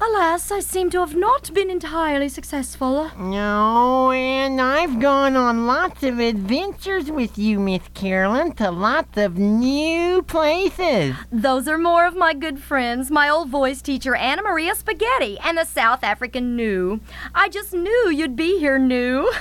Alas, 0.00 0.50
I 0.50 0.58
seem 0.58 0.90
to 0.90 0.98
have 0.98 1.14
not 1.14 1.54
been 1.54 1.70
entirely 1.70 2.28
successful. 2.28 3.12
No, 3.16 4.10
and 4.10 4.60
I've 4.60 4.98
gone 4.98 5.36
on 5.36 5.68
lots 5.68 6.02
of 6.02 6.18
adventures 6.18 7.08
with 7.08 7.38
you, 7.38 7.60
Miss 7.60 7.86
Carolyn, 7.94 8.54
to 8.54 8.72
lots 8.72 9.16
of 9.16 9.38
new 9.38 10.22
places. 10.22 11.14
Those 11.30 11.68
are 11.68 11.78
more 11.78 12.06
of 12.06 12.16
my 12.16 12.34
good 12.34 12.58
friends, 12.60 13.12
my 13.12 13.28
old 13.28 13.50
voice 13.50 13.80
teacher 13.80 14.16
Anna 14.16 14.42
Maria 14.42 14.74
Spaghetti 14.74 15.38
and 15.44 15.56
the 15.56 15.64
South 15.64 16.02
African 16.02 16.56
Gnu. 16.56 16.98
I 17.36 17.48
just 17.48 17.72
knew 17.72 18.10
you'd 18.10 18.34
be 18.34 18.58
here, 18.58 18.80
Gnu. 18.80 19.30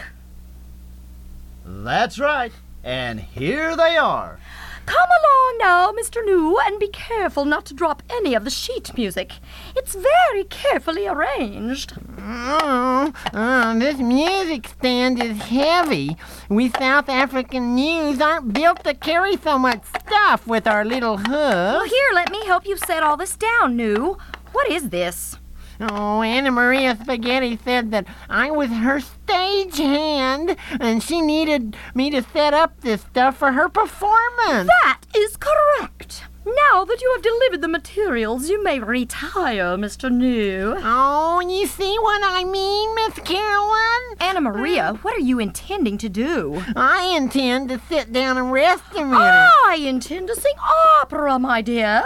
That's 1.83 2.19
right. 2.19 2.51
And 2.83 3.19
here 3.19 3.75
they 3.75 3.97
are. 3.97 4.39
Come 4.85 5.09
along 5.09 5.57
now, 5.59 5.91
Mr. 5.91 6.25
Gnu, 6.25 6.57
and 6.65 6.79
be 6.79 6.89
careful 6.89 7.45
not 7.45 7.65
to 7.65 7.73
drop 7.73 8.01
any 8.09 8.33
of 8.33 8.43
the 8.43 8.49
sheet 8.49 8.95
music. 8.97 9.33
It's 9.75 9.95
very 9.95 10.43
carefully 10.45 11.07
arranged. 11.07 11.93
Oh, 12.19 13.13
oh, 13.33 13.79
this 13.79 13.97
music 13.97 14.67
stand 14.67 15.21
is 15.21 15.37
heavy. 15.37 16.17
We 16.49 16.69
South 16.69 17.09
African 17.09 17.75
gnus 17.75 18.19
aren't 18.19 18.53
built 18.53 18.83
to 18.83 18.93
carry 18.93 19.37
so 19.37 19.57
much 19.57 19.83
stuff 19.85 20.45
with 20.47 20.67
our 20.67 20.83
little 20.83 21.17
hooves. 21.17 21.29
Well, 21.29 21.79
hooves. 21.79 21.91
here, 21.91 22.09
let 22.13 22.31
me 22.31 22.45
help 22.45 22.65
you 22.65 22.77
set 22.77 23.03
all 23.03 23.17
this 23.17 23.35
down, 23.37 23.77
Gnu. 23.77 24.17
What 24.51 24.69
is 24.69 24.89
this? 24.89 25.37
Oh, 25.81 26.21
Anna 26.21 26.51
Maria 26.51 26.95
Spaghetti 27.01 27.57
said 27.63 27.91
that 27.91 28.05
I 28.29 28.51
was 28.51 28.69
her 28.69 28.99
stage 28.99 29.77
hand, 29.77 30.55
and 30.79 31.01
she 31.01 31.21
needed 31.21 31.75
me 31.95 32.11
to 32.11 32.21
set 32.21 32.53
up 32.53 32.81
this 32.81 33.01
stuff 33.01 33.37
for 33.37 33.51
her 33.51 33.67
performance. 33.67 34.69
That 34.83 35.01
is 35.15 35.37
correct. 35.37 36.25
Now 36.43 36.85
that 36.85 37.01
you 37.01 37.11
have 37.15 37.23
delivered 37.23 37.61
the 37.61 37.67
materials, 37.67 38.49
you 38.49 38.63
may 38.63 38.79
retire, 38.79 39.77
Mr. 39.77 40.11
Gnu. 40.11 40.75
Oh, 40.77 41.39
you 41.39 41.67
see 41.67 41.97
what 41.99 42.21
I 42.23 42.43
mean, 42.43 42.95
Miss 42.95 43.19
Carolyn? 43.19 44.17
Anna 44.19 44.41
Maria, 44.41 44.93
what 45.03 45.15
are 45.15 45.21
you 45.21 45.39
intending 45.39 45.97
to 45.99 46.09
do? 46.09 46.63
I 46.75 47.13
intend 47.15 47.69
to 47.69 47.79
sit 47.87 48.11
down 48.11 48.37
and 48.37 48.51
rest 48.51 48.83
a 48.95 49.05
minute. 49.05 49.17
I 49.17 49.77
intend 49.83 50.27
to 50.29 50.35
sing 50.35 50.55
opera, 51.01 51.37
my 51.37 51.61
dear. 51.61 52.03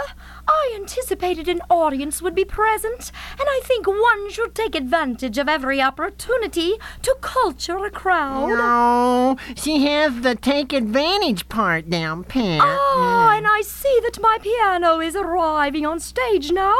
I 0.48 0.72
anticipated 0.76 1.48
an 1.48 1.60
audience 1.68 2.22
would 2.22 2.34
be 2.34 2.44
present, 2.44 3.10
and 3.32 3.48
I 3.48 3.60
think 3.64 3.86
one 3.86 4.30
should 4.30 4.54
take 4.54 4.74
advantage 4.74 5.38
of 5.38 5.48
every 5.48 5.82
opportunity 5.82 6.74
to 7.02 7.16
culture 7.20 7.84
a 7.84 7.90
crowd. 7.90 8.48
No, 8.48 9.36
she 9.56 9.84
has 9.86 10.20
the 10.20 10.34
take 10.34 10.72
advantage 10.72 11.48
part 11.48 11.90
down 11.90 12.24
pat. 12.24 12.60
Ah, 12.62 13.36
and 13.36 13.46
I 13.46 13.62
see 13.62 14.00
that 14.04 14.20
my 14.20 14.38
piano 14.40 15.00
is 15.00 15.16
arriving 15.16 15.84
on 15.84 15.98
stage 16.00 16.52
now. 16.52 16.76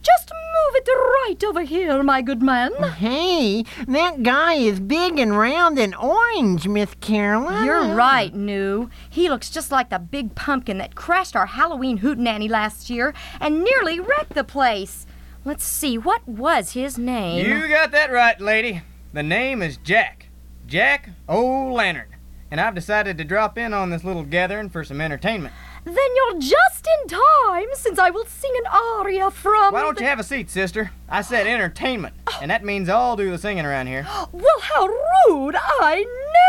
Just 0.00 0.30
move 0.30 0.74
it 0.76 0.88
right 0.88 1.44
over 1.44 1.62
here, 1.62 2.02
my 2.02 2.22
good 2.22 2.42
man. 2.42 2.72
Hey, 2.98 3.64
that 3.86 4.22
guy 4.22 4.54
is 4.54 4.80
big 4.80 5.18
and 5.18 5.36
round 5.36 5.78
and 5.78 5.94
orange, 5.96 6.68
Miss 6.68 6.94
Carolyn. 7.00 7.64
You're 7.64 7.94
right, 7.94 8.34
Gnu. 8.34 8.90
He 9.10 9.28
looks 9.28 9.50
just 9.50 9.70
like 9.72 9.90
the 9.90 9.98
big 9.98 10.34
pumpkin 10.34 10.78
that 10.78 10.94
crashed 10.94 11.34
our 11.34 11.46
Halloween 11.46 11.98
hootenanny 11.98 12.48
last 12.48 12.90
year 12.90 13.07
and 13.40 13.62
nearly 13.64 14.00
wrecked 14.00 14.34
the 14.34 14.44
place. 14.44 15.06
Let's 15.44 15.64
see, 15.64 15.96
what 15.96 16.26
was 16.28 16.72
his 16.72 16.98
name? 16.98 17.46
You 17.46 17.68
got 17.68 17.90
that 17.92 18.10
right, 18.12 18.40
lady. 18.40 18.82
The 19.12 19.22
name 19.22 19.62
is 19.62 19.76
Jack. 19.78 20.28
Jack 20.66 21.10
O'Lantern. 21.28 22.14
And 22.50 22.60
I've 22.60 22.74
decided 22.74 23.18
to 23.18 23.24
drop 23.24 23.58
in 23.58 23.74
on 23.74 23.90
this 23.90 24.04
little 24.04 24.22
gathering 24.24 24.70
for 24.70 24.82
some 24.82 25.00
entertainment. 25.00 25.54
Then 25.84 25.94
you're 26.16 26.38
just 26.40 26.86
in 27.02 27.08
time, 27.08 27.66
since 27.74 27.98
I 27.98 28.10
will 28.10 28.24
sing 28.26 28.52
an 28.64 28.70
aria 28.72 29.30
from. 29.30 29.72
Why 29.72 29.82
don't 29.82 29.96
the- 29.96 30.02
you 30.02 30.08
have 30.08 30.18
a 30.18 30.24
seat, 30.24 30.50
sister? 30.50 30.90
I 31.08 31.22
said 31.22 31.46
entertainment. 31.46 32.14
And 32.40 32.50
that 32.52 32.64
means 32.64 32.88
I'll 32.88 33.16
do 33.16 33.30
the 33.32 33.38
singing 33.38 33.66
around 33.66 33.86
here. 33.88 34.06
Well, 34.32 34.60
how 34.60 34.86
rude! 34.86 35.56
I 35.56 36.04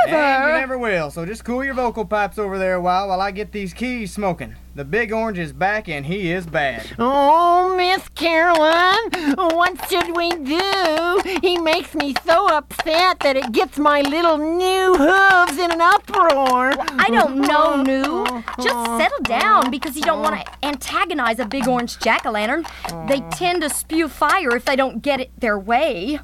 never. 0.05 0.17
And 0.17 0.47
you 0.53 0.59
never 0.59 0.77
will, 0.77 1.09
so 1.11 1.25
just 1.25 1.43
cool 1.43 1.63
your 1.63 1.73
vocal 1.73 2.05
pipes 2.05 2.37
over 2.37 2.57
there 2.59 2.75
a 2.75 2.81
while 2.81 3.07
while 3.07 3.21
I 3.21 3.31
get 3.31 3.51
these 3.51 3.73
keys 3.73 4.13
smoking. 4.13 4.55
The 4.79 4.85
big 4.85 5.11
orange 5.11 5.37
is 5.37 5.51
back 5.51 5.89
and 5.89 6.05
he 6.05 6.31
is 6.31 6.45
bad. 6.45 6.95
Oh, 6.97 7.75
Miss 7.75 8.07
Caroline, 8.15 9.35
what 9.35 9.77
should 9.89 10.15
we 10.15 10.29
do? 10.29 11.21
He 11.41 11.57
makes 11.57 11.93
me 11.93 12.15
so 12.25 12.47
upset 12.47 13.19
that 13.19 13.35
it 13.35 13.51
gets 13.51 13.77
my 13.77 13.99
little 13.99 14.37
gnu 14.37 14.93
hooves 14.95 15.57
in 15.57 15.69
an 15.69 15.81
uproar. 15.81 16.71
I 16.97 17.09
don't 17.09 17.39
know, 17.39 17.83
Gnu. 17.83 18.41
Just 18.63 18.85
settle 18.97 19.19
down 19.23 19.69
because 19.69 19.97
you 19.97 20.03
don't 20.03 20.23
want 20.23 20.39
to 20.39 20.65
antagonize 20.65 21.39
a 21.39 21.45
big 21.45 21.67
orange 21.67 21.99
jack 21.99 22.25
o' 22.25 22.31
lantern. 22.31 22.65
They 23.09 23.19
tend 23.31 23.63
to 23.63 23.69
spew 23.69 24.07
fire 24.07 24.55
if 24.55 24.63
they 24.63 24.77
don't 24.77 25.01
get 25.01 25.19
it 25.19 25.31
their 25.37 25.59
way. 25.59 26.21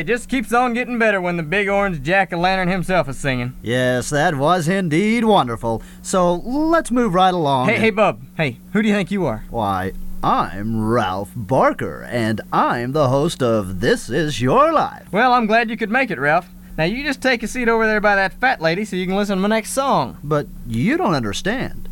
It 0.00 0.06
just 0.06 0.30
keeps 0.30 0.50
on 0.54 0.72
getting 0.72 0.98
better 0.98 1.20
when 1.20 1.36
the 1.36 1.42
big 1.42 1.68
orange 1.68 2.02
jack 2.02 2.32
o' 2.32 2.38
lantern 2.38 2.68
himself 2.68 3.06
is 3.10 3.18
singing. 3.18 3.52
Yes, 3.62 4.08
that 4.08 4.34
was 4.34 4.66
indeed 4.66 5.24
wonderful. 5.26 5.82
So 6.00 6.36
let's 6.36 6.90
move 6.90 7.12
right 7.12 7.34
along. 7.34 7.68
Hey, 7.68 7.74
and- 7.74 7.84
hey, 7.84 7.90
Bub. 7.90 8.22
Hey, 8.34 8.56
who 8.72 8.80
do 8.80 8.88
you 8.88 8.94
think 8.94 9.10
you 9.10 9.26
are? 9.26 9.44
Why, 9.50 9.92
I'm 10.22 10.88
Ralph 10.88 11.32
Barker, 11.36 12.02
and 12.10 12.40
I'm 12.50 12.92
the 12.92 13.08
host 13.10 13.42
of 13.42 13.80
This 13.80 14.08
Is 14.08 14.40
Your 14.40 14.72
Life. 14.72 15.06
Well, 15.12 15.34
I'm 15.34 15.44
glad 15.44 15.68
you 15.68 15.76
could 15.76 15.90
make 15.90 16.10
it, 16.10 16.18
Ralph. 16.18 16.48
Now 16.78 16.84
you 16.84 17.04
just 17.04 17.20
take 17.20 17.42
a 17.42 17.46
seat 17.46 17.68
over 17.68 17.86
there 17.86 18.00
by 18.00 18.16
that 18.16 18.32
fat 18.32 18.62
lady 18.62 18.86
so 18.86 18.96
you 18.96 19.06
can 19.06 19.16
listen 19.16 19.36
to 19.36 19.42
my 19.42 19.48
next 19.48 19.72
song. 19.72 20.16
But 20.24 20.46
you 20.66 20.96
don't 20.96 21.12
understand. 21.14 21.90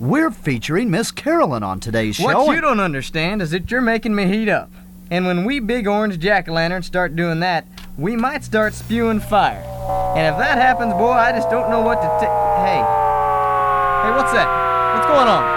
We're 0.00 0.32
featuring 0.32 0.90
Miss 0.90 1.12
Carolyn 1.12 1.62
on 1.62 1.78
today's 1.78 2.16
show. 2.16 2.24
What 2.24 2.52
you 2.56 2.60
don't 2.60 2.80
understand 2.80 3.40
is 3.40 3.52
that 3.52 3.70
you're 3.70 3.80
making 3.80 4.12
me 4.16 4.26
heat 4.26 4.48
up. 4.48 4.72
And 5.14 5.26
when 5.26 5.44
we 5.44 5.60
big 5.60 5.86
orange 5.86 6.18
jack 6.18 6.48
o' 6.48 6.52
lanterns 6.52 6.86
start 6.86 7.14
doing 7.14 7.38
that, 7.38 7.68
we 7.96 8.16
might 8.16 8.42
start 8.42 8.74
spewing 8.74 9.20
fire. 9.20 9.62
And 10.16 10.26
if 10.26 10.36
that 10.40 10.58
happens, 10.58 10.92
boy, 10.94 11.12
I 11.12 11.30
just 11.30 11.48
don't 11.50 11.70
know 11.70 11.82
what 11.82 12.02
to 12.02 12.08
take. 12.18 12.34
Hey. 12.66 12.82
Hey, 14.02 14.10
what's 14.10 14.32
that? 14.32 14.50
What's 14.96 15.06
going 15.06 15.28
on? 15.28 15.53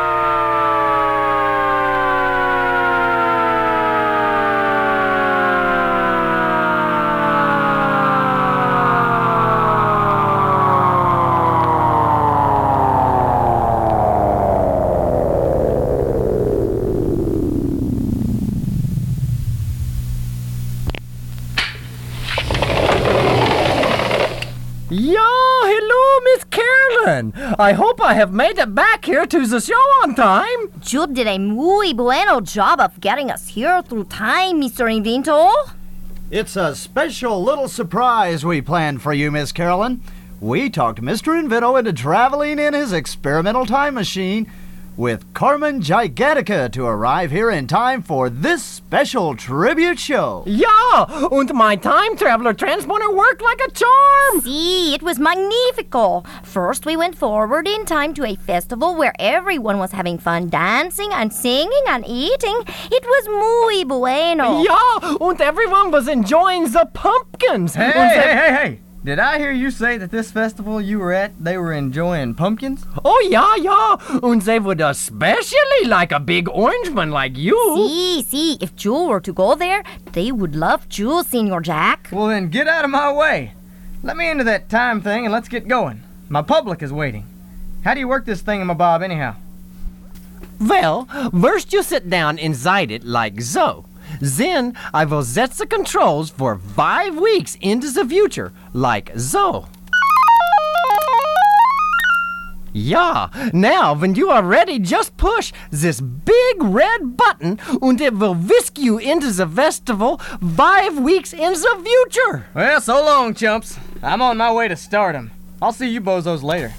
I 27.59 27.73
hope 27.73 27.99
I 27.99 28.13
have 28.13 28.31
made 28.31 28.59
it 28.59 28.75
back 28.75 29.05
here 29.05 29.25
to 29.25 29.47
the 29.47 29.59
show 29.59 29.73
on 30.03 30.13
time. 30.13 30.71
You 30.85 31.07
did 31.07 31.25
a 31.25 31.39
muy 31.39 31.91
bueno 31.91 32.39
job 32.39 32.79
of 32.79 33.01
getting 33.01 33.31
us 33.31 33.47
here 33.47 33.81
through 33.81 34.03
time, 34.03 34.61
Mr. 34.61 34.85
Invento. 34.85 35.51
It's 36.29 36.55
a 36.55 36.75
special 36.75 37.43
little 37.43 37.67
surprise 37.67 38.45
we 38.45 38.61
planned 38.61 39.01
for 39.01 39.11
you, 39.11 39.31
Miss 39.31 39.51
Carolyn. 39.51 40.01
We 40.39 40.69
talked 40.69 41.01
Mr. 41.01 41.33
Invento 41.33 41.79
into 41.79 41.93
traveling 41.93 42.59
in 42.59 42.75
his 42.75 42.93
experimental 42.93 43.65
time 43.65 43.95
machine 43.95 44.51
with 44.97 45.31
Carmen 45.33 45.79
Gigantica 45.79 46.69
to 46.73 46.85
arrive 46.85 47.31
here 47.31 47.49
in 47.51 47.67
time 47.67 48.01
for 48.01 48.29
this 48.29 48.63
special 48.63 49.35
tribute 49.35 49.99
show. 49.99 50.43
Yeah, 50.47 51.05
und 51.31 51.53
my 51.53 51.75
time 51.75 52.17
traveler 52.17 52.53
transporter 52.53 53.11
worked 53.13 53.41
like 53.43 53.61
a 53.67 53.71
charm. 53.71 54.41
See, 54.41 54.93
it 54.95 55.03
was 55.03 55.19
magnifico. 55.19 56.23
First, 56.43 56.85
we 56.85 56.97
went 56.97 57.15
forward 57.15 57.67
in 57.67 57.85
time 57.85 58.13
to 58.15 58.25
a 58.25 58.35
festival 58.35 58.95
where 58.95 59.13
everyone 59.19 59.77
was 59.77 59.91
having 59.91 60.17
fun 60.17 60.49
dancing 60.49 61.09
and 61.13 61.31
singing 61.31 61.83
and 61.87 62.03
eating. 62.07 62.57
It 62.91 63.05
was 63.05 63.27
muy 63.27 63.83
bueno. 63.83 64.63
Yeah, 64.63 65.15
und 65.21 65.39
everyone 65.39 65.91
was 65.91 66.07
enjoying 66.07 66.63
the 66.71 66.89
pumpkins. 66.93 67.75
Hey, 67.75 67.85
Und 67.85 67.93
hey, 67.93 68.33
hey, 68.35 68.51
hey! 68.51 68.79
Did 69.07 69.19
I 69.19 69.39
hear 69.39 69.53
you 69.53 69.71
say 69.71 69.97
that 69.99 70.11
this 70.11 70.31
festival 70.31 70.81
you 70.81 70.99
were 70.99 71.13
at, 71.13 71.31
they 71.41 71.57
were 71.57 71.71
enjoying 71.71 72.35
pumpkins? 72.35 72.83
Oh, 73.05 73.25
yeah, 73.29 73.55
yeah. 73.55 74.19
Und 74.21 74.41
they 74.41 74.59
would 74.59 74.81
especially 74.81 75.85
like 75.85 76.11
a 76.11 76.19
big 76.19 76.49
orange 76.49 76.89
one 76.89 77.11
like 77.11 77.37
you. 77.37 77.55
See, 77.77 78.21
see, 78.23 78.57
if 78.59 78.75
Jewel 78.75 79.07
were 79.07 79.21
to 79.21 79.31
go 79.31 79.55
there, 79.55 79.81
they 80.11 80.33
would 80.33 80.57
love 80.57 80.89
Jewel, 80.89 81.23
Senor 81.23 81.61
Jack. 81.61 82.09
Well, 82.11 82.27
then 82.27 82.49
get 82.49 82.67
out 82.67 82.83
of 82.83 82.91
my 82.91 83.09
way. 83.13 83.53
Let 84.03 84.17
me 84.17 84.29
into 84.29 84.43
that 84.43 84.67
time 84.67 84.99
thing 84.99 85.23
and 85.23 85.31
let's 85.31 85.47
get 85.47 85.69
going. 85.69 86.03
My 86.27 86.41
public 86.41 86.83
is 86.83 86.91
waiting. 86.91 87.25
How 87.85 87.93
do 87.93 88.01
you 88.01 88.09
work 88.09 88.25
this 88.25 88.41
thing 88.41 88.59
in 88.59 88.67
my 88.67 88.73
bob, 88.73 89.01
anyhow? 89.01 89.37
Well, 90.59 91.05
first 91.31 91.71
you 91.71 91.81
sit 91.81 92.09
down 92.09 92.39
inside 92.39 92.91
it 92.91 93.05
like 93.05 93.39
so. 93.39 93.85
Then 94.21 94.73
I 94.93 95.05
will 95.05 95.23
set 95.23 95.51
the 95.51 95.67
controls 95.67 96.29
for 96.29 96.57
five 96.57 97.17
weeks 97.17 97.57
into 97.61 97.89
the 97.89 98.05
future, 98.05 98.53
like 98.73 99.11
so. 99.17 99.67
Yeah, 102.73 103.29
now 103.53 103.95
when 103.95 104.13
you 104.13 104.29
are 104.29 104.43
ready, 104.43 104.77
just 104.77 105.17
push 105.17 105.51
this 105.71 105.99
big 105.99 106.61
red 106.61 107.17
button 107.17 107.59
and 107.81 107.99
it 107.99 108.13
will 108.13 108.35
whisk 108.35 108.77
you 108.77 108.99
into 108.99 109.31
the 109.31 109.47
festival 109.47 110.17
five 110.55 110.99
weeks 110.99 111.33
in 111.33 111.53
the 111.53 111.81
future. 111.83 112.45
Well, 112.53 112.79
so 112.79 113.03
long, 113.03 113.33
chumps. 113.33 113.79
I'm 114.03 114.21
on 114.21 114.37
my 114.37 114.53
way 114.53 114.67
to 114.67 114.75
stardom. 114.75 115.31
I'll 115.59 115.73
see 115.73 115.89
you 115.89 116.01
bozos 116.01 116.43
later. 116.43 116.73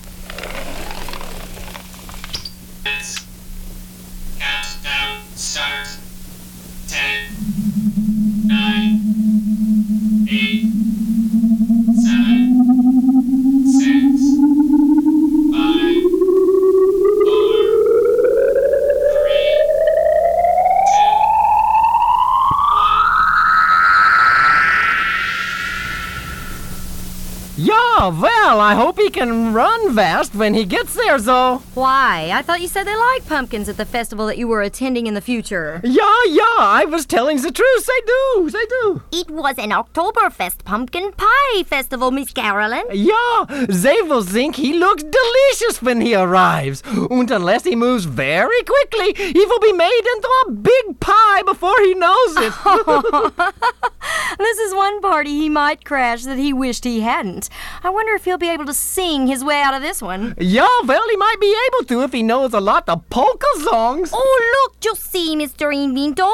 He 29.08 29.12
can 29.12 29.54
run 29.54 29.94
fast 29.94 30.34
when 30.34 30.52
he 30.52 30.66
gets 30.66 30.92
there, 30.92 31.18
though. 31.18 31.62
Why? 31.72 32.30
I 32.30 32.42
thought 32.42 32.60
you 32.60 32.68
said 32.68 32.84
they 32.84 32.94
like 32.94 33.24
pumpkins 33.26 33.66
at 33.66 33.78
the 33.78 33.86
festival 33.86 34.26
that 34.26 34.36
you 34.36 34.46
were 34.46 34.60
attending 34.60 35.06
in 35.06 35.14
the 35.14 35.22
future. 35.22 35.80
Yeah, 35.82 36.24
yeah, 36.28 36.58
I 36.58 36.84
was 36.86 37.06
telling 37.06 37.40
the 37.40 37.50
truth. 37.50 37.86
They 37.86 38.00
do, 38.06 38.50
they 38.50 38.66
do. 38.66 39.02
It 39.10 39.30
was 39.30 39.56
an 39.56 39.70
Oktoberfest 39.70 40.62
pumpkin 40.64 41.12
pie 41.12 41.62
festival, 41.64 42.10
Miss 42.10 42.32
Carolyn. 42.32 42.84
Yeah, 42.92 43.46
they 43.66 44.02
will 44.02 44.22
think 44.22 44.56
he 44.56 44.74
looks 44.74 45.04
delicious 45.04 45.80
when 45.80 46.02
he 46.02 46.14
arrives. 46.14 46.82
And 46.84 47.30
unless 47.30 47.64
he 47.64 47.76
moves 47.76 48.04
very 48.04 48.62
quickly, 48.64 49.14
he 49.16 49.46
will 49.46 49.60
be 49.60 49.72
made 49.72 50.04
into 50.14 50.28
a 50.46 50.50
big 50.50 51.00
pie 51.00 51.42
before 51.44 51.80
he 51.80 51.94
knows 51.94 52.36
it. 52.36 53.54
This 54.38 54.58
is 54.58 54.74
one 54.74 55.00
party 55.00 55.30
he 55.30 55.48
might 55.48 55.84
crash 55.84 56.22
that 56.24 56.38
he 56.38 56.52
wished 56.52 56.84
he 56.84 57.00
hadn't. 57.00 57.48
I 57.82 57.90
wonder 57.90 58.14
if 58.14 58.24
he'll 58.24 58.38
be 58.38 58.48
able 58.48 58.66
to 58.66 58.74
sing 58.98 59.28
his 59.28 59.44
way 59.44 59.62
out 59.62 59.74
of 59.74 59.82
this 59.82 60.02
one. 60.02 60.34
yeah, 60.40 60.66
well, 60.84 61.08
he 61.08 61.16
might 61.16 61.40
be 61.40 61.54
able 61.66 61.84
to 61.86 62.02
if 62.02 62.12
he 62.12 62.22
knows 62.22 62.52
a 62.52 62.60
lot 62.60 62.88
of 62.88 63.08
polka 63.10 63.46
songs. 63.60 64.10
Oh, 64.12 64.54
look, 64.56 64.84
you 64.84 64.94
see, 64.96 65.36
Mr. 65.36 65.66
Invento. 65.72 66.30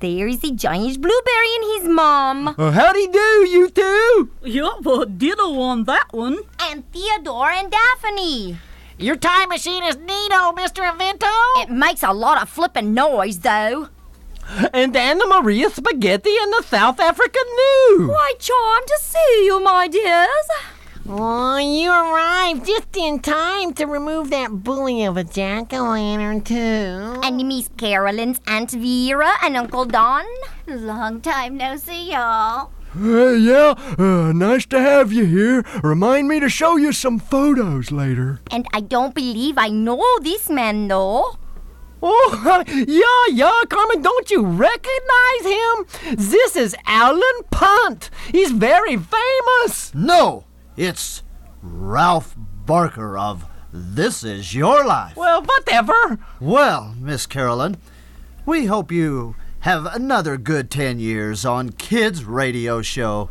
There's 0.00 0.38
the 0.38 0.52
giant 0.52 1.02
blueberry 1.02 1.52
and 1.56 1.64
his 1.74 1.88
mom. 1.90 2.48
Uh, 2.48 2.70
howdy 2.70 3.08
do, 3.08 3.28
you 3.54 3.68
two. 3.68 4.30
Yup, 4.44 4.86
a 4.86 5.04
ditto 5.04 5.60
on 5.60 5.84
that 5.84 6.08
one. 6.12 6.38
And 6.58 6.90
Theodore 6.90 7.50
and 7.50 7.70
Daphne. 7.70 8.56
Your 8.98 9.16
time 9.16 9.50
machine 9.50 9.84
is 9.84 9.96
neato, 9.96 10.56
Mr. 10.56 10.90
Invento. 10.90 11.34
It 11.62 11.70
makes 11.70 12.02
a 12.02 12.14
lot 12.14 12.40
of 12.40 12.48
flippin' 12.48 12.94
noise, 12.94 13.40
though. 13.40 13.90
And 14.72 14.96
Anna 14.96 15.26
Maria 15.26 15.68
Spaghetti 15.68 16.34
and 16.40 16.52
the 16.54 16.62
South 16.62 16.98
African 16.98 17.42
Gnu. 17.58 18.08
Why, 18.08 18.32
charmed 18.38 18.86
to 18.86 18.98
see 19.02 19.44
you, 19.44 19.60
my 19.62 19.86
dears. 19.86 20.48
Oh, 21.08 21.56
you 21.58 21.90
arrived 21.90 22.66
just 22.66 22.96
in 22.96 23.20
time 23.20 23.74
to 23.74 23.86
remove 23.86 24.30
that 24.30 24.64
bully 24.64 25.04
of 25.04 25.16
a 25.16 25.22
jack-o'-lantern, 25.22 26.44
too. 26.44 27.20
And 27.22 27.46
Miss 27.46 27.68
Carolyn's 27.76 28.40
Aunt 28.48 28.72
Vera 28.72 29.34
and 29.40 29.56
Uncle 29.56 29.84
Don. 29.84 30.24
Long 30.66 31.20
time 31.20 31.58
no 31.58 31.76
see, 31.76 32.10
y'all. 32.10 32.72
Uh, 32.98 33.28
yeah, 33.28 33.74
uh, 33.98 34.32
nice 34.32 34.66
to 34.66 34.80
have 34.80 35.12
you 35.12 35.26
here. 35.26 35.64
Remind 35.84 36.26
me 36.26 36.40
to 36.40 36.48
show 36.48 36.76
you 36.76 36.92
some 36.92 37.20
photos 37.20 37.92
later. 37.92 38.40
And 38.50 38.66
I 38.72 38.80
don't 38.80 39.14
believe 39.14 39.58
I 39.58 39.68
know 39.68 40.02
this 40.22 40.50
man, 40.50 40.88
though. 40.88 41.38
Oh, 42.02 42.64
yeah, 42.66 43.34
yeah, 43.34 43.62
Carmen, 43.68 44.02
don't 44.02 44.30
you 44.30 44.44
recognize 44.44 45.44
him? 45.44 46.16
This 46.16 46.56
is 46.56 46.74
Allen 46.86 47.22
Funt. 47.52 48.10
He's 48.32 48.50
very 48.50 48.96
famous. 48.96 49.94
No, 49.94 50.44
it's 50.76 51.22
Ralph 51.62 52.34
Barker 52.36 53.16
of 53.16 53.46
This 53.72 54.22
Is 54.22 54.54
Your 54.54 54.84
Life. 54.84 55.16
Well, 55.16 55.42
whatever. 55.42 56.18
Well, 56.40 56.94
Miss 56.98 57.26
Carolyn, 57.26 57.78
we 58.44 58.66
hope 58.66 58.92
you 58.92 59.36
have 59.60 59.86
another 59.86 60.36
good 60.36 60.70
10 60.70 61.00
years 61.00 61.44
on 61.44 61.70
Kids 61.70 62.24
Radio 62.24 62.82
Show. 62.82 63.30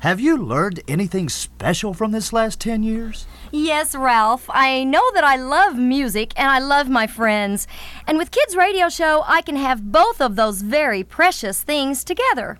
Have 0.00 0.20
you 0.20 0.36
learned 0.36 0.82
anything 0.86 1.28
special 1.28 1.94
from 1.94 2.12
this 2.12 2.32
last 2.32 2.60
10 2.60 2.82
years? 2.82 3.26
Yes, 3.50 3.94
Ralph. 3.94 4.50
I 4.50 4.84
know 4.84 5.10
that 5.14 5.24
I 5.24 5.36
love 5.36 5.76
music 5.76 6.32
and 6.36 6.50
I 6.50 6.58
love 6.58 6.88
my 6.88 7.06
friends. 7.06 7.66
And 8.06 8.18
with 8.18 8.30
Kids 8.30 8.56
Radio 8.56 8.88
Show, 8.88 9.22
I 9.26 9.40
can 9.40 9.56
have 9.56 9.92
both 9.92 10.20
of 10.20 10.36
those 10.36 10.60
very 10.62 11.02
precious 11.02 11.62
things 11.62 12.04
together. 12.04 12.58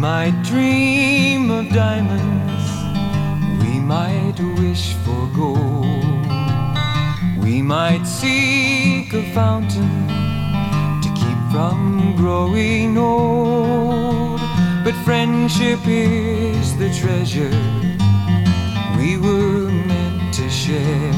Might 0.00 0.42
dream 0.42 1.50
of 1.50 1.68
diamonds, 1.68 2.64
we 3.62 3.78
might 3.78 4.38
wish 4.58 4.94
for 5.04 5.28
gold. 5.36 6.26
We 7.44 7.60
might 7.60 8.04
seek 8.04 9.12
a 9.12 9.22
fountain 9.34 10.08
to 11.02 11.08
keep 11.20 11.38
from 11.52 12.14
growing 12.16 12.96
old. 12.96 14.40
But 14.84 14.94
friendship 15.04 15.80
is 15.86 16.78
the 16.78 16.88
treasure 16.94 17.60
we 18.96 19.18
were 19.18 19.68
meant 19.68 20.32
to 20.32 20.48
share. 20.48 21.12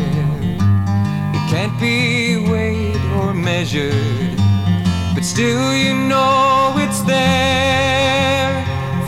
It 1.37 1.45
can't 1.53 1.79
be 1.79 2.51
weighed 2.51 3.05
or 3.21 3.33
measured, 3.33 4.37
but 5.15 5.25
still 5.25 5.73
you 5.73 5.95
know 5.95 6.75
it's 6.79 7.03
there. 7.03 8.52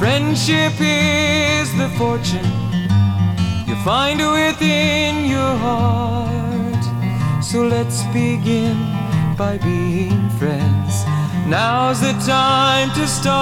Friendship 0.04 0.74
is 0.80 1.72
the 1.78 1.88
fortune 1.96 2.44
you 3.66 3.74
find 3.76 4.18
within 4.20 5.24
your 5.24 5.56
heart. 5.64 6.84
So 7.42 7.62
let's 7.62 8.04
begin 8.12 8.76
by 9.38 9.56
being 9.56 10.28
friends. 10.38 11.06
Now's 11.46 12.02
the 12.02 12.12
time 12.26 12.90
to 12.90 13.06
start. 13.08 13.32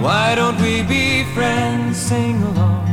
Why 0.00 0.34
don't 0.34 0.58
we 0.62 0.82
be 0.82 1.24
friends? 1.34 1.98
Sing 1.98 2.42
along. 2.42 2.86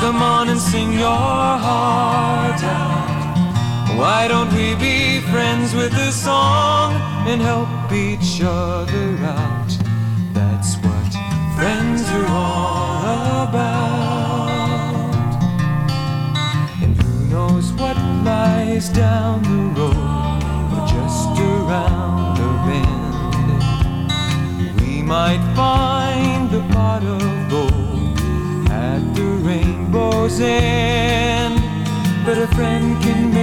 Come 0.00 0.20
on 0.20 0.50
and 0.50 0.60
sing 0.60 0.92
your 0.92 1.56
heart 1.66 2.62
out. 2.62 3.96
Why 3.96 4.28
don't 4.28 4.52
we 4.52 4.74
be 4.74 5.20
friends 5.32 5.74
with 5.74 5.94
a 5.94 6.12
song 6.12 6.92
and 7.26 7.40
help 7.40 7.90
each 7.90 8.42
other 8.42 9.16
out? 9.24 9.81
That's 10.42 10.74
what 10.78 11.12
friends 11.56 12.02
are 12.18 12.26
all 12.26 13.48
about. 13.48 15.30
And 16.82 16.92
who 17.00 17.12
knows 17.32 17.72
what 17.74 17.96
lies 18.24 18.88
down 18.88 19.42
the 19.44 19.62
road 19.78 20.42
or 20.74 20.82
just 20.96 21.32
around 21.50 22.38
the 22.40 22.50
bend? 22.66 24.10
We 24.80 24.94
might 25.02 25.42
find 25.54 26.50
the 26.50 26.62
pot 26.74 27.02
of 27.04 27.22
gold 27.54 28.18
at 28.70 29.00
the 29.14 29.28
rainbow's 29.48 30.40
end. 30.40 31.56
But 32.26 32.36
a 32.38 32.48
friend 32.56 33.00
can 33.04 33.32
make 33.32 33.41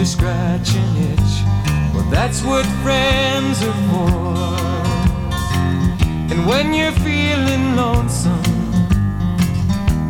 to 0.00 0.06
scratch 0.06 0.74
an 0.76 0.96
itch, 1.12 1.32
well, 1.92 2.08
that's 2.10 2.42
what 2.42 2.64
friends 2.82 3.62
are 3.62 3.80
for. 3.90 4.08
And 6.32 6.46
when 6.46 6.72
you're 6.72 6.98
feeling 7.04 7.76
lonesome, 7.76 8.42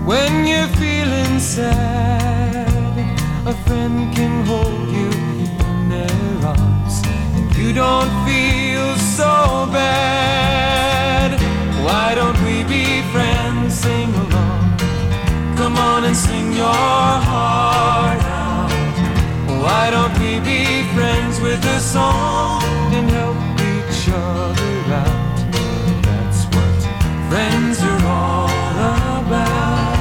when 0.06 0.46
you're 0.46 0.72
feeling 0.78 1.40
sad, 1.40 2.68
a 3.44 3.52
friend 3.66 4.14
can 4.14 4.46
hold 4.46 4.88
you 4.90 5.10
in 5.66 5.88
their 5.88 6.46
arms, 6.46 7.02
and 7.34 7.56
you 7.56 7.72
don't 7.72 8.12
feel 8.24 8.94
so 8.96 9.66
bad. 9.72 11.32
Why 11.84 12.14
don't 12.14 12.40
we 12.44 12.62
be 12.62 13.02
friends? 13.10 13.74
Sing 13.74 14.14
along. 14.14 14.78
Come 15.56 15.76
on 15.76 16.04
and 16.04 16.16
sing 16.16 16.52
your 16.52 16.72
heart. 17.28 18.19
Why 19.60 19.90
don't 19.90 20.18
we 20.18 20.40
be 20.40 20.64
friends 20.94 21.38
with 21.38 21.62
a 21.66 21.80
song 21.80 22.62
and 22.94 23.10
help 23.10 23.36
each 23.74 24.08
other 24.08 24.76
out? 25.04 25.36
That's 26.08 26.40
what 26.54 26.80
friends 27.28 27.76
are 27.82 28.04
all 28.06 28.48
about. 29.20 30.00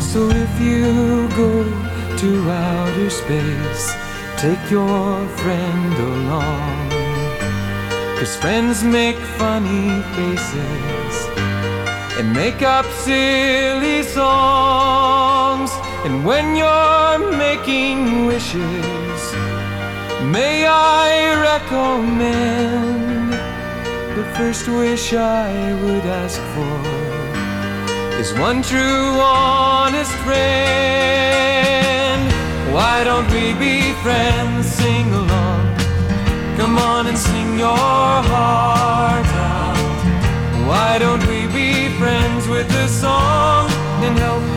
So 0.00 0.30
if 0.30 0.52
you 0.58 1.28
go 1.36 1.52
to 2.20 2.50
outer 2.50 3.10
space, 3.10 3.94
take 4.38 4.70
your 4.70 5.28
friend 5.40 5.94
along. 6.12 6.88
Cause 8.18 8.34
friends 8.36 8.82
make 8.82 9.16
funny 9.36 10.00
faces 10.16 11.14
and 12.18 12.32
make 12.32 12.62
up 12.62 12.86
silly 12.86 14.02
songs. 14.04 15.33
And 16.04 16.24
when 16.24 16.54
you're 16.54 17.18
making 17.38 18.26
wishes, 18.26 19.20
may 20.36 20.66
I 20.66 21.32
recommend 21.50 23.32
the 24.18 24.24
first 24.36 24.68
wish 24.68 25.14
I 25.14 25.72
would 25.82 26.04
ask 26.04 26.40
for 26.54 27.04
is 28.20 28.32
one 28.38 28.62
true, 28.62 29.18
honest 29.18 30.12
friend. 30.24 30.44
Why 32.72 33.02
don't 33.02 33.28
we 33.32 33.54
be 33.54 33.92
friends? 34.04 34.66
Sing 34.66 35.12
along. 35.12 35.76
Come 36.58 36.76
on 36.78 37.06
and 37.06 37.16
sing 37.16 37.58
your 37.58 37.76
heart 38.30 39.26
out. 39.26 39.76
Why 40.68 40.98
don't 40.98 41.26
we 41.26 41.46
be 41.48 41.88
friends 41.98 42.46
with 42.46 42.70
a 42.70 42.88
song 42.88 43.70
and 44.04 44.18
help 44.18 44.53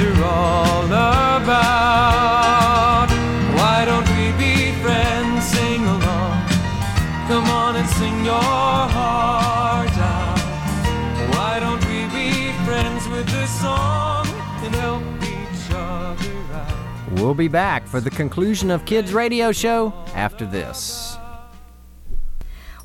are 0.00 0.24
all 0.24 0.84
about. 0.86 1.90
Why 3.58 3.84
don't 3.84 4.08
we 4.16 4.32
be 4.38 4.72
friends? 4.82 5.44
Sing 5.44 5.84
along. 5.84 6.48
Come 7.28 7.44
on 7.50 7.76
and 7.76 7.88
sing 7.90 8.24
your 8.24 8.40
heart 8.40 9.96
out. 9.98 10.38
Why 11.34 11.60
don't 11.60 11.84
we 11.86 12.06
be 12.08 12.52
friends 12.64 13.06
with 13.08 13.28
a 13.28 13.46
song 13.46 14.26
and 14.64 14.74
help 14.74 15.02
each 15.22 15.70
other 15.70 16.34
out? 16.54 17.20
We'll 17.20 17.34
be 17.34 17.48
back 17.48 17.86
for 17.86 18.00
the 18.00 18.10
conclusion 18.10 18.70
of 18.70 18.84
Kids 18.84 19.12
Radio 19.12 19.52
Show 19.52 19.92
after 20.14 20.46
this. 20.46 21.19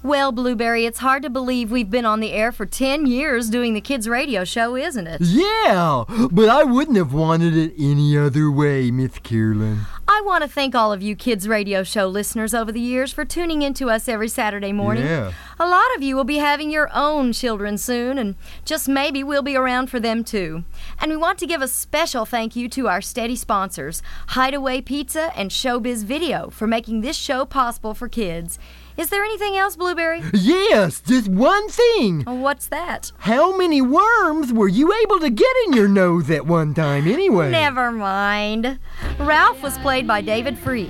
Well, 0.05 0.31
Blueberry, 0.31 0.85
it's 0.85 0.99
hard 0.99 1.23
to 1.23 1.31
believe 1.31 1.71
we've 1.71 1.89
been 1.89 2.05
on 2.05 2.19
the 2.19 2.31
air 2.31 2.51
for 2.51 2.67
10 2.67 3.07
years 3.07 3.49
doing 3.49 3.73
the 3.73 3.81
kids' 3.81 4.07
radio 4.07 4.43
show, 4.43 4.75
isn't 4.75 5.07
it? 5.07 5.19
Yeah, 5.19 6.03
but 6.31 6.47
I 6.47 6.63
wouldn't 6.63 6.95
have 6.97 7.11
wanted 7.11 7.57
it 7.57 7.73
any 7.79 8.15
other 8.15 8.51
way, 8.51 8.91
Miss 8.91 9.17
Carolyn. 9.17 9.79
I 10.07 10.21
want 10.23 10.43
to 10.43 10.47
thank 10.47 10.75
all 10.75 10.93
of 10.93 11.01
you 11.01 11.15
kids' 11.15 11.47
radio 11.47 11.81
show 11.81 12.05
listeners 12.05 12.53
over 12.53 12.71
the 12.71 12.79
years 12.79 13.11
for 13.11 13.25
tuning 13.25 13.63
in 13.63 13.73
to 13.73 13.89
us 13.89 14.07
every 14.07 14.27
Saturday 14.27 14.71
morning. 14.71 15.07
Yeah. 15.07 15.33
A 15.59 15.67
lot 15.67 15.87
of 15.95 16.03
you 16.03 16.15
will 16.15 16.23
be 16.23 16.37
having 16.37 16.69
your 16.69 16.91
own 16.93 17.33
children 17.33 17.75
soon, 17.79 18.19
and 18.19 18.35
just 18.63 18.87
maybe 18.87 19.23
we'll 19.23 19.41
be 19.41 19.55
around 19.55 19.89
for 19.89 19.99
them 19.99 20.23
too. 20.23 20.65
And 20.99 21.09
we 21.09 21.17
want 21.17 21.39
to 21.39 21.47
give 21.47 21.63
a 21.63 21.67
special 21.67 22.25
thank 22.25 22.55
you 22.55 22.69
to 22.69 22.87
our 22.87 23.01
steady 23.01 23.35
sponsors, 23.35 24.03
Hideaway 24.27 24.81
Pizza 24.81 25.31
and 25.35 25.49
Showbiz 25.49 26.03
Video, 26.03 26.51
for 26.51 26.67
making 26.67 27.01
this 27.01 27.17
show 27.17 27.43
possible 27.43 27.95
for 27.95 28.07
kids. 28.07 28.59
Is 28.97 29.09
there 29.09 29.23
anything 29.23 29.57
else, 29.57 29.75
Blueberry? 29.75 30.21
Yes, 30.33 31.01
just 31.01 31.27
one 31.27 31.67
thing. 31.69 32.23
Oh, 32.27 32.33
What's 32.35 32.67
that? 32.67 33.11
How 33.19 33.55
many 33.57 33.81
worms 33.81 34.53
were 34.53 34.67
you 34.67 34.93
able 35.03 35.19
to 35.19 35.29
get 35.29 35.51
in 35.65 35.73
your 35.73 35.87
nose 35.87 36.29
at 36.29 36.45
one 36.45 36.73
time 36.73 37.07
anyway? 37.07 37.49
Never 37.51 37.91
mind. 37.91 38.79
Ralph 39.19 39.61
was 39.63 39.77
played 39.79 40.07
by 40.07 40.21
David 40.21 40.57
Free. 40.57 40.85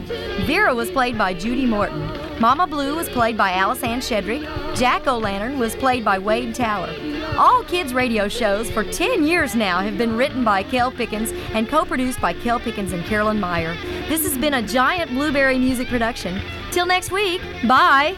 Vera 0.45 0.73
was 0.75 0.91
played 0.91 1.17
by 1.17 1.33
Judy 1.33 1.65
Morton. 1.65 2.24
Mama 2.39 2.67
Blue 2.67 2.95
was 2.95 3.07
played 3.07 3.37
by 3.37 3.51
Alice 3.53 3.81
Ann 3.81 4.01
Shedrick. 4.01 4.43
Jack 4.75 5.07
O'Lantern 5.07 5.57
was 5.57 5.73
played 5.73 6.03
by 6.03 6.19
Wade 6.19 6.53
Tower. 6.53 6.93
All 7.37 7.63
kids' 7.63 7.93
radio 7.93 8.27
shows 8.27 8.69
for 8.69 8.83
10 8.83 9.23
years 9.23 9.55
now 9.55 9.79
have 9.79 9.97
been 9.97 10.17
written 10.17 10.43
by 10.43 10.61
Kel 10.63 10.91
Pickens 10.91 11.31
and 11.53 11.69
co 11.69 11.85
produced 11.85 12.19
by 12.19 12.33
Kel 12.33 12.59
Pickens 12.59 12.91
and 12.91 13.05
Carolyn 13.05 13.39
Meyer. 13.39 13.73
This 14.09 14.23
has 14.23 14.37
been 14.37 14.55
a 14.55 14.61
giant 14.61 15.11
Blueberry 15.11 15.57
music 15.57 15.87
production. 15.87 16.41
Till 16.71 16.85
next 16.85 17.09
week, 17.11 17.41
bye. 17.65 18.15